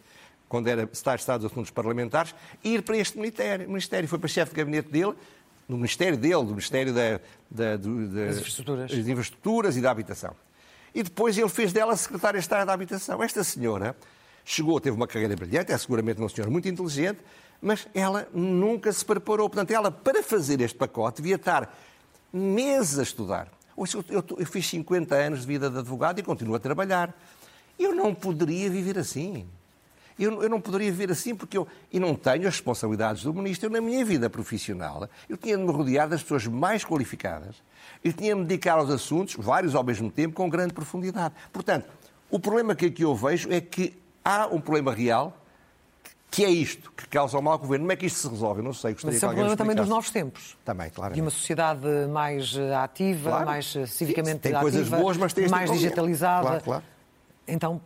quando 0.48 0.68
era 0.68 0.82
secretário 0.82 1.16
de 1.16 1.22
Estado 1.22 1.40
dos 1.40 1.52
Assuntos 1.52 1.70
Parlamentares, 1.70 2.34
ir 2.62 2.82
para 2.82 2.98
este 2.98 3.16
ministério. 3.16 3.66
ministério. 3.66 4.08
Foi 4.08 4.18
para 4.18 4.28
chefe 4.28 4.52
de 4.52 4.58
gabinete 4.58 4.90
dele, 4.90 5.14
no 5.66 5.76
ministério 5.76 6.18
dele, 6.18 6.44
do 6.44 6.50
Ministério 6.50 6.92
da, 6.92 7.20
da, 7.50 7.76
das, 7.76 8.36
infraestruturas. 8.36 8.90
das 8.90 9.08
infraestruturas 9.08 9.76
e 9.76 9.80
da 9.80 9.90
habitação. 9.90 10.34
E 10.94 11.02
depois 11.02 11.36
ele 11.36 11.48
fez 11.48 11.72
dela 11.72 11.96
secretária 11.96 12.38
de 12.38 12.44
Estado 12.44 12.66
da 12.66 12.72
habitação. 12.72 13.22
Esta 13.22 13.42
senhora 13.42 13.96
chegou, 14.44 14.80
teve 14.80 14.96
uma 14.96 15.06
carreira 15.06 15.34
brilhante, 15.34 15.72
é 15.72 15.78
seguramente 15.78 16.20
uma 16.20 16.28
senhora 16.28 16.50
muito 16.50 16.68
inteligente, 16.68 17.18
mas 17.60 17.88
ela 17.94 18.28
nunca 18.32 18.92
se 18.92 19.04
preparou. 19.04 19.48
Portanto, 19.48 19.70
ela, 19.72 19.90
para 19.90 20.22
fazer 20.22 20.60
este 20.60 20.76
pacote, 20.76 21.20
devia 21.20 21.36
estar 21.36 21.74
meses 22.36 22.98
a 22.98 23.02
estudar. 23.02 23.48
Eu, 23.76 24.46
fiz 24.46 24.66
50 24.68 25.14
anos 25.14 25.40
de 25.40 25.46
vida 25.46 25.68
de 25.68 25.78
advogado 25.78 26.18
e 26.18 26.22
continuo 26.22 26.54
a 26.54 26.58
trabalhar. 26.58 27.14
Eu 27.78 27.94
não 27.94 28.14
poderia 28.14 28.70
viver 28.70 28.98
assim. 28.98 29.46
Eu, 30.18 30.42
eu, 30.42 30.48
não 30.48 30.60
poderia 30.60 30.90
viver 30.90 31.10
assim 31.12 31.34
porque 31.34 31.58
eu 31.58 31.68
e 31.92 32.00
não 32.00 32.14
tenho 32.14 32.48
as 32.48 32.54
responsabilidades 32.54 33.22
do 33.22 33.34
ministro. 33.34 33.66
Eu, 33.66 33.70
na 33.70 33.82
minha 33.82 34.02
vida 34.02 34.30
profissional, 34.30 35.08
eu 35.28 35.36
tinha 35.36 35.58
de 35.58 35.62
me 35.62 35.70
rodear 35.70 36.08
das 36.08 36.22
pessoas 36.22 36.46
mais 36.46 36.84
qualificadas. 36.84 37.56
Eu 38.02 38.14
tinha 38.14 38.34
de 38.34 38.40
me 38.40 38.46
dedicar 38.46 38.78
aos 38.78 38.90
assuntos, 38.90 39.34
vários 39.36 39.74
ao 39.74 39.84
mesmo 39.84 40.10
tempo, 40.10 40.34
com 40.34 40.48
grande 40.48 40.72
profundidade. 40.72 41.34
Portanto, 41.52 41.86
o 42.30 42.38
problema 42.38 42.74
que 42.74 42.86
aqui 42.86 43.02
eu 43.02 43.14
vejo 43.14 43.52
é 43.52 43.60
que 43.60 43.94
há 44.24 44.46
um 44.46 44.60
problema 44.60 44.94
real 44.94 45.36
que 46.36 46.44
é 46.44 46.50
isto 46.50 46.92
que 46.94 47.08
causa 47.08 47.38
o 47.38 47.40
mau 47.40 47.58
governo. 47.58 47.84
Como 47.84 47.92
é 47.92 47.96
que 47.96 48.04
isto 48.04 48.18
se 48.18 48.28
resolve? 48.28 48.60
Eu 48.60 48.64
não 48.64 48.74
sei. 48.74 48.92
Gostaria 48.92 49.08
Mas 49.08 49.16
isso 49.16 49.24
é 49.24 49.28
um 49.28 49.32
problema 49.32 49.56
também 49.56 49.74
dos 49.74 49.88
novos 49.88 50.10
tempos. 50.10 50.54
Também, 50.66 50.90
claro. 50.90 51.14
De 51.14 51.20
uma 51.22 51.30
sociedade 51.30 51.80
mais 52.12 52.54
eh, 52.54 52.74
ativa, 52.74 53.30
claro. 53.30 53.46
mais 53.46 53.74
eh, 53.74 53.86
civicamente 53.86 54.40
tem 54.40 54.52
ativa, 54.52 54.60
coisas 54.60 54.86
boas, 54.86 55.16
mas 55.16 55.32
tem 55.32 55.48
mais 55.48 55.70
digitalizada. 55.72 56.46
Claro, 56.46 56.62
claro. 56.62 56.84
Então, 57.48 57.80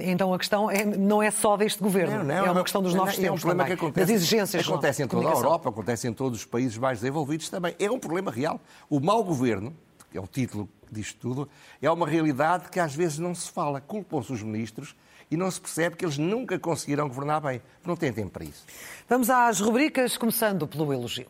então 0.00 0.32
a 0.32 0.38
questão 0.38 0.70
é, 0.70 0.82
não 0.82 1.22
é 1.22 1.30
só 1.30 1.58
deste 1.58 1.82
governo, 1.82 2.18
não, 2.18 2.24
não, 2.24 2.46
é 2.46 2.50
uma 2.50 2.62
questão 2.62 2.80
dos 2.80 2.94
novos 2.94 3.18
não, 3.18 3.22
tempos. 3.22 3.28
É 3.28 3.32
um 3.32 3.38
problema 3.38 3.64
também, 3.64 3.76
que 3.76 3.84
acontece, 3.84 4.06
das 4.06 4.16
exigências. 4.16 4.66
Acontece 4.66 5.02
em 5.02 5.06
toda 5.06 5.28
a 5.28 5.32
Europa, 5.32 5.68
acontece 5.68 6.08
em 6.08 6.12
todos 6.14 6.38
os 6.38 6.44
países 6.46 6.78
mais 6.78 7.00
desenvolvidos 7.00 7.50
também. 7.50 7.76
É 7.78 7.90
um 7.90 7.98
problema 7.98 8.30
real. 8.30 8.58
O 8.88 8.98
mau 8.98 9.22
governo, 9.22 9.76
que 10.10 10.16
é 10.16 10.20
o 10.22 10.26
título 10.26 10.66
disto 10.90 11.18
tudo, 11.18 11.48
é 11.82 11.90
uma 11.90 12.06
realidade 12.06 12.70
que 12.70 12.80
às 12.80 12.94
vezes 12.94 13.18
não 13.18 13.34
se 13.34 13.50
fala. 13.50 13.78
Culpam-se 13.78 14.32
os 14.32 14.42
ministros 14.42 14.96
e 15.30 15.36
não 15.36 15.50
se 15.50 15.60
percebe 15.60 15.96
que 15.96 16.04
eles 16.04 16.18
nunca 16.18 16.58
conseguirão 16.58 17.06
governar 17.08 17.40
bem. 17.40 17.62
Não 17.84 17.96
têm 17.96 18.12
tempo 18.12 18.30
para 18.30 18.44
isso. 18.44 18.64
Vamos 19.08 19.30
às 19.30 19.60
rubricas, 19.60 20.16
começando 20.16 20.66
pelo 20.66 20.92
elogio. 20.92 21.26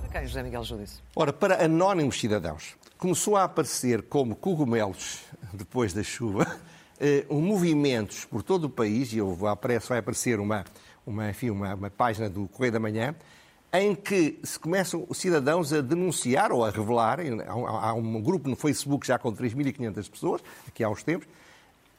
Para 0.00 0.20
quem, 0.20 0.26
José 0.26 0.42
Miguel 0.42 0.64
Judice? 0.64 1.00
Ora, 1.14 1.32
para 1.32 1.64
anónimos 1.64 2.18
cidadãos, 2.18 2.74
começou 2.96 3.36
a 3.36 3.44
aparecer 3.44 4.02
como 4.02 4.34
cogumelos 4.34 5.20
depois 5.52 5.92
da 5.92 6.02
chuva, 6.02 6.58
eh, 6.98 7.26
um 7.28 7.42
movimentos 7.42 8.24
por 8.24 8.42
todo 8.42 8.64
o 8.64 8.70
país, 8.70 9.12
e 9.12 9.18
eu 9.18 9.34
vai 9.34 9.98
aparecer 9.98 10.40
uma, 10.40 10.64
uma, 11.06 11.28
enfim, 11.28 11.50
uma, 11.50 11.74
uma 11.74 11.90
página 11.90 12.30
do 12.30 12.48
Correio 12.48 12.72
da 12.72 12.80
Manhã, 12.80 13.14
em 13.72 13.94
que 13.94 14.38
se 14.42 14.58
começam 14.58 15.04
os 15.08 15.18
cidadãos 15.18 15.72
a 15.72 15.80
denunciar 15.80 16.52
ou 16.52 16.64
a 16.64 16.70
revelar, 16.70 17.18
há 17.46 17.92
um 17.94 18.20
grupo 18.22 18.48
no 18.48 18.56
Facebook 18.56 19.06
já 19.06 19.18
com 19.18 19.32
3.500 19.32 20.10
pessoas, 20.10 20.42
aqui 20.66 20.82
há 20.82 20.88
uns 20.88 21.02
tempos, 21.02 21.28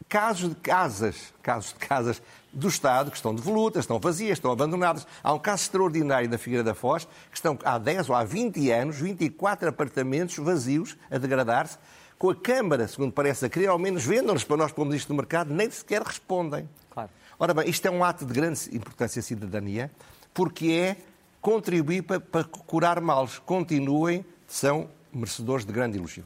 casos 0.08 0.50
de 0.50 0.56
casas, 0.56 1.34
casos 1.42 1.74
de 1.74 1.80
casas 1.80 2.22
do 2.54 2.68
Estado 2.68 3.12
que 3.12 3.18
estão 3.18 3.36
devolutas, 3.36 3.84
estão 3.84 4.00
vazias, 4.00 4.38
estão 4.38 4.52
abandonadas. 4.52 5.06
Há 5.24 5.34
um 5.34 5.40
caso 5.40 5.64
extraordinário 5.64 6.30
da 6.30 6.38
Figueira 6.38 6.64
da 6.64 6.74
Foz, 6.74 7.06
que 7.30 7.36
estão 7.36 7.58
há 7.64 7.78
10 7.78 8.10
ou 8.10 8.16
há 8.16 8.24
20 8.24 8.72
anos, 8.72 8.98
24 8.98 9.70
apartamentos 9.70 10.38
vazios 10.38 10.98
a 11.12 11.18
degradar-se, 11.18 11.78
com 12.18 12.32
a 12.32 12.36
Câmara, 12.36 12.88
segundo 12.88 13.12
parece, 13.12 13.46
a 13.46 13.50
querer 13.50 13.68
ao 13.68 13.78
menos 13.78 14.04
vendam-nos 14.04 14.44
para 14.44 14.58
nós 14.58 14.72
pomos 14.72 14.96
isto 14.96 15.10
no 15.10 15.16
mercado, 15.16 15.54
nem 15.54 15.70
sequer 15.70 16.02
respondem. 16.02 16.68
Claro. 16.90 17.10
Ora 17.38 17.54
bem, 17.54 17.70
isto 17.70 17.86
é 17.86 17.92
um 17.92 18.04
ato 18.04 18.26
de 18.26 18.34
grande 18.34 18.76
importância 18.76 19.20
à 19.20 19.24
cidadania, 19.24 19.92
porque 20.34 20.72
é 20.72 20.98
contribuir 21.42 22.04
para, 22.04 22.20
para 22.20 22.44
curar 22.44 23.00
males. 23.02 23.40
Continuem, 23.40 24.26
são 24.48 24.90
merecedores 25.14 25.66
de 25.66 25.72
grande 25.72 25.98
elogio. 25.98 26.24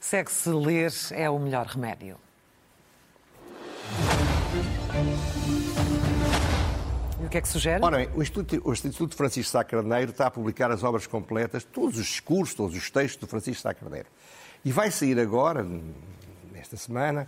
Segue-se 0.00 0.50
ler 0.50 0.92
é 1.12 1.28
o 1.28 1.38
melhor 1.38 1.66
remédio. 1.66 2.16
E 7.20 7.24
o 7.26 7.28
que 7.28 7.38
é 7.38 7.40
que 7.40 7.48
sugere? 7.48 7.84
Ora 7.84 7.96
bem, 7.96 8.08
o 8.14 8.22
Instituto, 8.22 8.60
o 8.64 8.72
Instituto 8.72 9.16
Francisco 9.16 9.50
Sá 9.50 9.64
Carneiro 9.64 10.10
está 10.10 10.26
a 10.26 10.30
publicar 10.30 10.70
as 10.70 10.82
obras 10.82 11.06
completas, 11.06 11.64
todos 11.64 11.98
os 11.98 12.06
discursos, 12.06 12.54
todos 12.54 12.76
os 12.76 12.90
textos 12.90 13.20
do 13.20 13.26
Francisco 13.26 13.62
Sá 13.62 13.74
Carneiro. 13.74 14.08
E 14.64 14.70
vai 14.70 14.90
sair 14.90 15.18
agora, 15.18 15.66
nesta 16.52 16.76
semana, 16.76 17.26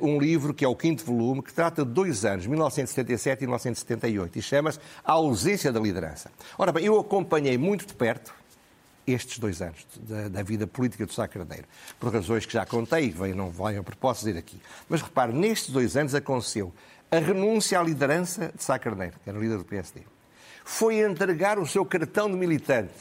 um 0.00 0.18
livro 0.18 0.54
que 0.54 0.64
é 0.64 0.68
o 0.68 0.76
quinto 0.76 1.04
volume, 1.04 1.42
que 1.42 1.52
trata 1.52 1.84
de 1.84 1.90
dois 1.90 2.24
anos, 2.24 2.46
1977 2.46 3.42
e 3.42 3.46
1978, 3.46 4.38
e 4.38 4.42
chama-se 4.42 4.78
A 5.04 5.12
Ausência 5.12 5.72
da 5.72 5.80
Liderança. 5.80 6.30
Ora 6.56 6.72
bem, 6.72 6.84
eu 6.84 6.98
acompanhei 6.98 7.58
muito 7.58 7.86
de 7.86 7.94
perto 7.94 8.34
estes 9.06 9.38
dois 9.38 9.60
anos 9.60 9.86
da, 9.96 10.28
da 10.28 10.42
vida 10.42 10.66
política 10.66 11.04
do 11.04 11.12
Sá 11.12 11.28
Carneiro, 11.28 11.64
por 12.00 12.12
razões 12.12 12.46
que 12.46 12.52
já 12.52 12.64
contei, 12.64 13.14
e 13.14 13.34
não 13.34 13.50
venho 13.50 13.80
a 13.80 13.82
propósito 13.82 14.26
dizer 14.26 14.38
aqui. 14.38 14.60
Mas 14.88 15.02
repare, 15.02 15.32
nestes 15.32 15.70
dois 15.70 15.96
anos 15.96 16.14
aconteceu 16.14 16.72
a 17.10 17.18
renúncia 17.18 17.78
à 17.78 17.82
liderança 17.82 18.52
de 18.56 18.62
Sá 18.62 18.78
Carneiro, 18.78 19.14
que 19.22 19.28
era 19.28 19.38
o 19.38 19.42
líder 19.42 19.58
do 19.58 19.64
PSD. 19.64 20.00
Foi 20.64 21.00
entregar 21.00 21.58
o 21.58 21.66
seu 21.66 21.84
cartão 21.84 22.30
de 22.30 22.36
militante. 22.36 22.94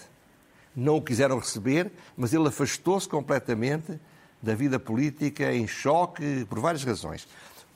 Não 0.76 0.98
o 0.98 1.02
quiseram 1.02 1.40
receber, 1.40 1.92
mas 2.18 2.34
ele 2.34 2.48
afastou-se 2.48 3.08
completamente 3.08 4.00
da 4.44 4.54
vida 4.54 4.78
política 4.78 5.54
em 5.54 5.66
choque 5.66 6.46
por 6.50 6.60
várias 6.60 6.84
razões. 6.84 7.26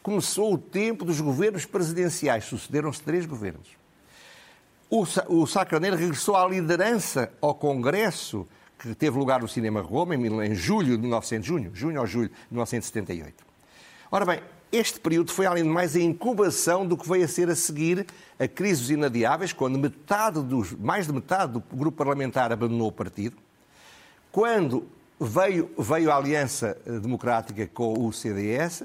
Começou 0.04 0.54
o 0.54 0.58
tempo 0.58 1.06
dos 1.06 1.22
governos 1.22 1.66
presidenciais, 1.66 2.44
sucederam-se 2.44 3.02
três 3.02 3.26
governos. 3.26 3.70
O, 4.90 5.06
o 5.30 5.48
Sacraneiro 5.48 5.96
regressou 5.96 6.36
à 6.36 6.48
liderança 6.48 7.32
ao 7.42 7.56
Congresso 7.56 8.46
que 8.78 8.94
teve 8.94 9.18
lugar 9.18 9.42
no 9.42 9.48
Cinema 9.48 9.82
Roma 9.82 10.14
em, 10.16 10.54
julho 10.54 10.96
de 10.96 11.02
1900, 11.02 11.48
junho, 11.48 11.72
junho 11.74 12.00
ou 12.00 12.06
julho 12.06 12.30
de 12.30 12.36
1978. 12.52 13.44
Ora 14.12 14.26
bem, 14.26 14.40
este 14.72 15.00
período 15.00 15.32
foi, 15.32 15.46
além 15.46 15.64
de 15.64 15.70
mais, 15.70 15.96
a 15.96 16.00
incubação 16.00 16.86
do 16.86 16.96
que 16.96 17.08
veio 17.08 17.26
a 17.26 17.28
ser 17.28 17.50
a 17.50 17.56
seguir 17.56 18.06
a 18.38 18.48
crise 18.48 18.82
dos 18.82 18.92
inadiáveis, 18.92 19.52
quando 19.52 19.80
metade 19.80 20.42
dos, 20.44 20.74
mais 20.74 21.08
de 21.08 21.14
metade 21.14 21.54
do 21.54 21.64
grupo 21.74 21.98
parlamentar 21.98 22.52
abandonou 22.52 22.90
o 22.90 22.92
partido, 22.92 23.36
quando 24.32 24.88
Veio, 25.20 25.72
veio 25.78 26.12
a 26.12 26.16
Aliança 26.16 26.78
Democrática 26.86 27.66
com 27.68 28.06
o 28.06 28.14
CDS 28.14 28.84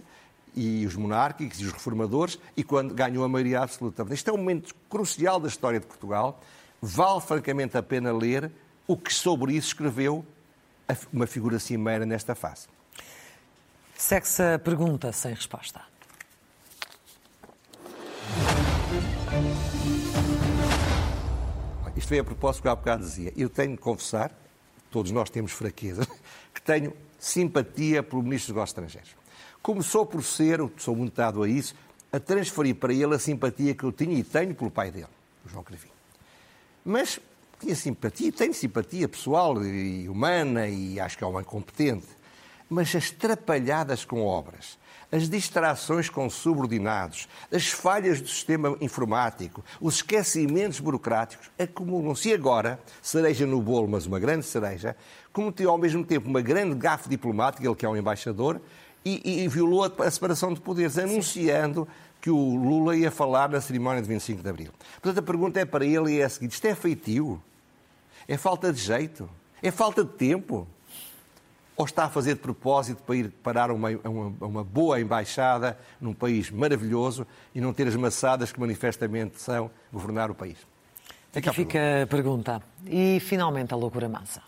e 0.54 0.86
os 0.86 0.96
monárquicos 0.96 1.60
e 1.60 1.64
os 1.64 1.72
reformadores, 1.72 2.38
e 2.56 2.64
quando 2.64 2.94
ganhou 2.94 3.24
a 3.24 3.28
maioria 3.28 3.60
absoluta. 3.60 4.06
Este 4.10 4.30
é 4.30 4.32
um 4.32 4.38
momento 4.38 4.74
crucial 4.88 5.38
da 5.38 5.48
história 5.48 5.78
de 5.78 5.86
Portugal. 5.86 6.40
Vale 6.80 7.20
francamente 7.20 7.76
a 7.76 7.82
pena 7.82 8.12
ler 8.12 8.50
o 8.86 8.96
que 8.96 9.12
sobre 9.12 9.54
isso 9.54 9.68
escreveu 9.68 10.24
uma 11.12 11.26
figura 11.26 11.58
cimeira 11.58 12.04
nesta 12.04 12.34
fase. 12.34 12.66
Segue-se 13.96 14.42
a 14.42 14.58
pergunta 14.58 15.12
sem 15.12 15.32
resposta. 15.34 15.80
Isto 21.94 22.08
veio 22.08 22.22
a 22.22 22.24
propósito 22.24 22.62
que 22.62 22.68
há 22.68 22.74
bocado 22.74 23.04
dizia. 23.04 23.32
Eu 23.36 23.48
tenho 23.48 23.72
de 23.72 23.78
confessar 23.78 24.32
todos 24.92 25.10
nós 25.10 25.30
temos 25.30 25.50
fraqueza, 25.50 26.06
que 26.54 26.60
tenho 26.60 26.92
simpatia 27.18 28.02
pelo 28.02 28.22
Ministro 28.22 28.52
dos 28.52 28.56
Negócios 28.56 28.78
Estrangeiros. 28.78 29.16
Começou 29.62 30.04
por 30.04 30.22
ser, 30.22 30.60
sou 30.76 30.94
muito 30.94 31.14
dado 31.14 31.42
a 31.42 31.48
isso, 31.48 31.74
a 32.12 32.20
transferir 32.20 32.74
para 32.74 32.92
ele 32.92 33.14
a 33.14 33.18
simpatia 33.18 33.74
que 33.74 33.84
eu 33.84 33.90
tinha 33.90 34.16
e 34.16 34.22
tenho 34.22 34.54
pelo 34.54 34.70
pai 34.70 34.90
dele, 34.90 35.08
o 35.46 35.48
João 35.48 35.64
Cravinho. 35.64 35.94
Mas 36.84 37.18
tinha 37.58 37.74
simpatia, 37.74 38.30
tenho 38.30 38.52
simpatia 38.52 39.08
pessoal 39.08 39.64
e 39.64 40.08
humana 40.08 40.68
e 40.68 41.00
acho 41.00 41.16
que 41.16 41.24
é 41.24 41.26
um 41.26 41.30
homem 41.30 41.44
competente. 41.44 42.06
Mas 42.72 42.96
as 42.96 43.10
trapalhadas 43.10 44.02
com 44.02 44.24
obras, 44.24 44.78
as 45.12 45.28
distrações 45.28 46.08
com 46.08 46.30
subordinados, 46.30 47.28
as 47.52 47.66
falhas 47.66 48.18
do 48.18 48.26
sistema 48.26 48.74
informático, 48.80 49.62
os 49.78 49.96
esquecimentos 49.96 50.80
burocráticos 50.80 51.50
acumulam-se. 51.58 52.30
E 52.30 52.32
agora, 52.32 52.80
cereja 53.02 53.44
no 53.44 53.60
bolo, 53.60 53.86
mas 53.86 54.06
uma 54.06 54.18
grande 54.18 54.46
cereja, 54.46 54.96
cometeu 55.34 55.68
ao 55.68 55.76
mesmo 55.76 56.02
tempo 56.02 56.30
uma 56.30 56.40
grande 56.40 56.74
gafe 56.74 57.10
diplomática, 57.10 57.62
ele 57.62 57.76
que 57.76 57.84
é 57.84 57.88
um 57.90 57.96
embaixador, 57.96 58.58
e, 59.04 59.42
e 59.42 59.48
violou 59.48 59.84
a, 59.84 59.92
a 60.06 60.10
separação 60.10 60.54
de 60.54 60.60
poderes, 60.62 60.96
anunciando 60.96 61.86
que 62.22 62.30
o 62.30 62.56
Lula 62.56 62.96
ia 62.96 63.10
falar 63.10 63.50
na 63.50 63.60
cerimónia 63.60 64.00
de 64.00 64.08
25 64.08 64.42
de 64.42 64.48
Abril. 64.48 64.70
Portanto, 64.94 65.18
a 65.18 65.22
pergunta 65.22 65.60
é 65.60 65.66
para 65.66 65.84
ele 65.84 66.12
e 66.12 66.20
é 66.20 66.24
a 66.24 66.28
seguinte: 66.30 66.52
isto 66.52 66.64
é 66.64 66.74
feitio? 66.74 67.42
É 68.26 68.38
falta 68.38 68.72
de 68.72 68.80
jeito? 68.80 69.28
É 69.62 69.70
falta 69.70 70.02
de 70.02 70.12
tempo? 70.12 70.66
Ou 71.76 71.86
está 71.86 72.04
a 72.04 72.08
fazer 72.08 72.34
de 72.34 72.40
propósito 72.40 73.02
para 73.02 73.16
ir 73.16 73.30
parar 73.42 73.70
uma, 73.70 73.88
uma, 74.04 74.46
uma 74.46 74.64
boa 74.64 75.00
embaixada 75.00 75.78
num 76.00 76.12
país 76.12 76.50
maravilhoso 76.50 77.26
e 77.54 77.60
não 77.60 77.72
ter 77.72 77.88
as 77.88 77.96
maçadas 77.96 78.52
que 78.52 78.60
manifestamente 78.60 79.40
são 79.40 79.70
governar 79.92 80.30
o 80.30 80.34
país? 80.34 80.56
É 81.34 81.38
Aqui 81.38 81.50
fica 81.52 82.02
a 82.02 82.06
pergunta. 82.06 82.62
E 82.86 83.18
finalmente 83.20 83.72
a 83.72 83.76
loucura 83.76 84.08
massa. 84.08 84.42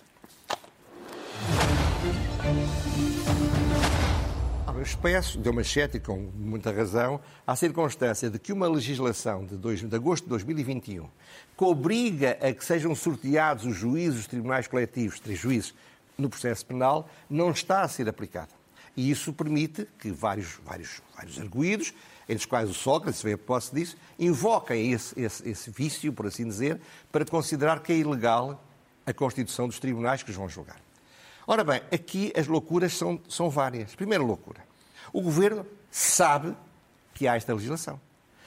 Eu 4.84 4.98
peço, 5.00 5.38
deu 5.38 5.50
manchete 5.50 5.98
com 5.98 6.28
muita 6.36 6.70
razão, 6.70 7.18
à 7.46 7.56
circunstância 7.56 8.28
de 8.28 8.38
que 8.38 8.52
uma 8.52 8.68
legislação 8.68 9.46
de, 9.46 9.56
dois, 9.56 9.80
de 9.80 9.96
agosto 9.96 10.24
de 10.24 10.28
2021 10.28 11.08
que 11.56 11.64
obriga 11.64 12.36
a 12.38 12.52
que 12.52 12.62
sejam 12.62 12.94
sorteados 12.94 13.64
os 13.64 13.74
juízes 13.74 14.16
dos 14.16 14.26
tribunais 14.26 14.66
coletivos, 14.66 15.18
três 15.20 15.38
juízes, 15.38 15.72
no 16.16 16.28
processo 16.28 16.64
penal, 16.66 17.08
não 17.28 17.50
está 17.50 17.82
a 17.82 17.88
ser 17.88 18.08
aplicada. 18.08 18.50
E 18.96 19.10
isso 19.10 19.32
permite 19.32 19.86
que 19.98 20.10
vários, 20.10 20.58
vários, 20.64 21.00
vários 21.16 21.38
arguídos, 21.40 21.92
entre 22.28 22.36
os 22.36 22.46
quais 22.46 22.70
o 22.70 22.74
Sócrates, 22.74 23.20
se 23.20 23.26
bem 23.26 23.36
posse 23.36 23.74
disso, 23.74 23.96
invoquem 24.18 24.92
esse, 24.92 25.20
esse, 25.20 25.48
esse 25.48 25.70
vício, 25.70 26.12
por 26.12 26.26
assim 26.26 26.46
dizer, 26.46 26.80
para 27.10 27.24
considerar 27.24 27.80
que 27.80 27.92
é 27.92 27.96
ilegal 27.96 28.62
a 29.04 29.12
constituição 29.12 29.66
dos 29.66 29.78
tribunais 29.78 30.22
que 30.22 30.30
os 30.30 30.36
vão 30.36 30.48
julgar. 30.48 30.80
Ora 31.46 31.62
bem, 31.62 31.82
aqui 31.92 32.32
as 32.36 32.46
loucuras 32.46 32.96
são, 32.96 33.20
são 33.28 33.50
várias. 33.50 33.94
Primeira 33.94 34.24
loucura. 34.24 34.64
O 35.12 35.20
governo 35.20 35.66
sabe 35.90 36.56
que 37.12 37.28
há 37.28 37.36
esta 37.36 37.52
legislação. 37.52 38.00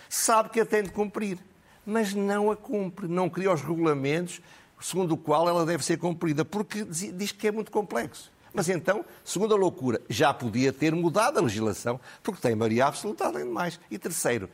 Sabe 0.10 0.50
que 0.50 0.60
a 0.60 0.66
tem 0.66 0.84
de 0.84 0.90
cumprir, 0.90 1.38
mas 1.86 2.14
não 2.14 2.50
a 2.50 2.56
cumpre. 2.56 3.08
Não 3.08 3.30
cria 3.30 3.52
os 3.52 3.62
regulamentos 3.62 4.42
segundo 4.80 5.14
o 5.14 5.18
qual 5.18 5.48
ela 5.48 5.66
deve 5.66 5.84
ser 5.84 5.98
cumprida, 5.98 6.46
porque 6.46 6.84
diz 6.86 7.32
que 7.32 7.48
é 7.48 7.52
muito 7.52 7.72
complexo. 7.72 8.32
Mas 8.54 8.70
então, 8.70 9.06
segundo 9.24 9.54
a 9.54 9.58
loucura, 9.58 10.02
já 10.10 10.34
podia 10.34 10.74
ter 10.74 10.94
mudado 10.96 11.38
a 11.38 11.42
legislação, 11.42 12.00
porque 12.24 12.42
tem 12.42 12.56
maioria 12.56 12.88
absoluta 12.88 13.26
além 13.26 13.46
de 13.46 13.52
mais. 13.52 13.80
E 13.92 14.00
terceiro, 14.00 14.50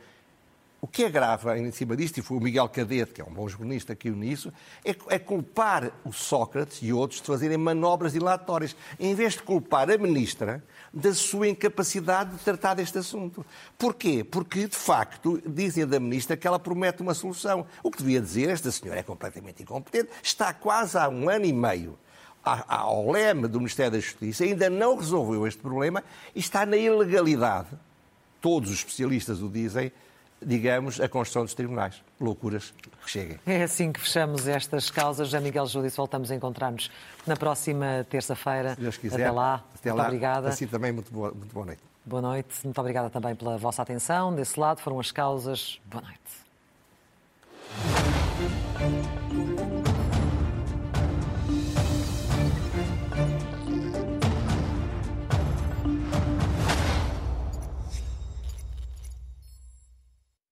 o 0.84 0.86
que 0.86 1.04
é 1.04 1.08
grave 1.08 1.50
em 1.58 1.72
cima 1.72 1.96
disto, 1.96 2.18
e 2.18 2.22
foi 2.22 2.36
o 2.36 2.40
Miguel 2.42 2.68
Cadete, 2.68 3.14
que 3.14 3.22
é 3.22 3.24
um 3.24 3.32
bom 3.32 3.48
jornalista 3.48 3.94
que 3.94 4.10
nisso, 4.10 4.52
é, 4.84 4.94
é 5.08 5.18
culpar 5.18 5.90
o 6.04 6.12
Sócrates 6.12 6.80
e 6.82 6.92
outros 6.92 7.22
de 7.22 7.26
fazerem 7.26 7.56
manobras 7.56 8.12
dilatórias, 8.12 8.76
em 9.00 9.14
vez 9.14 9.32
de 9.32 9.42
culpar 9.44 9.90
a 9.90 9.96
ministra 9.96 10.62
da 10.92 11.14
sua 11.14 11.48
incapacidade 11.48 12.36
de 12.36 12.44
tratar 12.44 12.74
deste 12.74 12.98
assunto. 12.98 13.46
Porquê? 13.78 14.22
Porque, 14.22 14.68
de 14.68 14.76
facto, 14.76 15.40
dizem 15.46 15.86
da 15.86 15.98
ministra 15.98 16.36
que 16.36 16.46
ela 16.46 16.58
promete 16.58 17.00
uma 17.00 17.14
solução. 17.14 17.66
O 17.82 17.90
que 17.90 17.96
devia 17.96 18.20
dizer, 18.20 18.50
esta 18.50 18.70
senhora 18.70 19.00
é 19.00 19.02
completamente 19.02 19.62
incompetente, 19.62 20.10
está 20.22 20.52
quase 20.52 20.98
há 20.98 21.08
um 21.08 21.30
ano 21.30 21.46
e 21.46 21.52
meio 21.54 21.98
ao 22.44 23.10
leme 23.10 23.48
do 23.48 23.58
Ministério 23.58 23.92
da 23.92 24.00
Justiça, 24.00 24.44
ainda 24.44 24.68
não 24.68 24.96
resolveu 24.98 25.46
este 25.46 25.62
problema 25.62 26.04
e 26.34 26.40
está 26.40 26.66
na 26.66 26.76
ilegalidade. 26.76 27.70
Todos 28.38 28.68
os 28.68 28.76
especialistas 28.76 29.40
o 29.40 29.48
dizem, 29.48 29.90
digamos, 30.44 31.00
a 31.00 31.08
construção 31.08 31.44
dos 31.44 31.54
tribunais. 31.54 32.02
Loucuras 32.20 32.72
que 33.04 33.10
cheguem. 33.10 33.38
É 33.46 33.62
assim 33.62 33.92
que 33.92 34.00
fechamos 34.00 34.46
estas 34.46 34.90
causas. 34.90 35.28
Já 35.28 35.40
Miguel 35.40 35.66
Judice, 35.66 35.96
voltamos 35.96 36.30
a 36.30 36.34
encontrar-nos 36.34 36.90
na 37.26 37.36
próxima 37.36 38.06
terça-feira. 38.08 38.74
Se 38.74 38.80
Deus 38.80 38.96
quiser. 38.96 39.22
Até 39.22 39.30
lá. 39.30 39.64
Até 39.74 39.90
muito 39.90 39.98
lá. 39.98 40.04
obrigada. 40.06 40.48
Assim 40.48 40.66
também, 40.66 40.92
muito 40.92 41.12
boa, 41.12 41.32
muito 41.32 41.52
boa 41.52 41.66
noite. 41.66 41.82
Boa 42.04 42.22
noite. 42.22 42.54
Muito 42.64 42.78
obrigada 42.78 43.08
também 43.08 43.34
pela 43.34 43.56
vossa 43.56 43.82
atenção. 43.82 44.34
Desse 44.34 44.60
lado 44.60 44.80
foram 44.80 45.00
as 45.00 45.10
causas. 45.10 45.80
Boa 45.86 46.02
noite. 46.02 46.20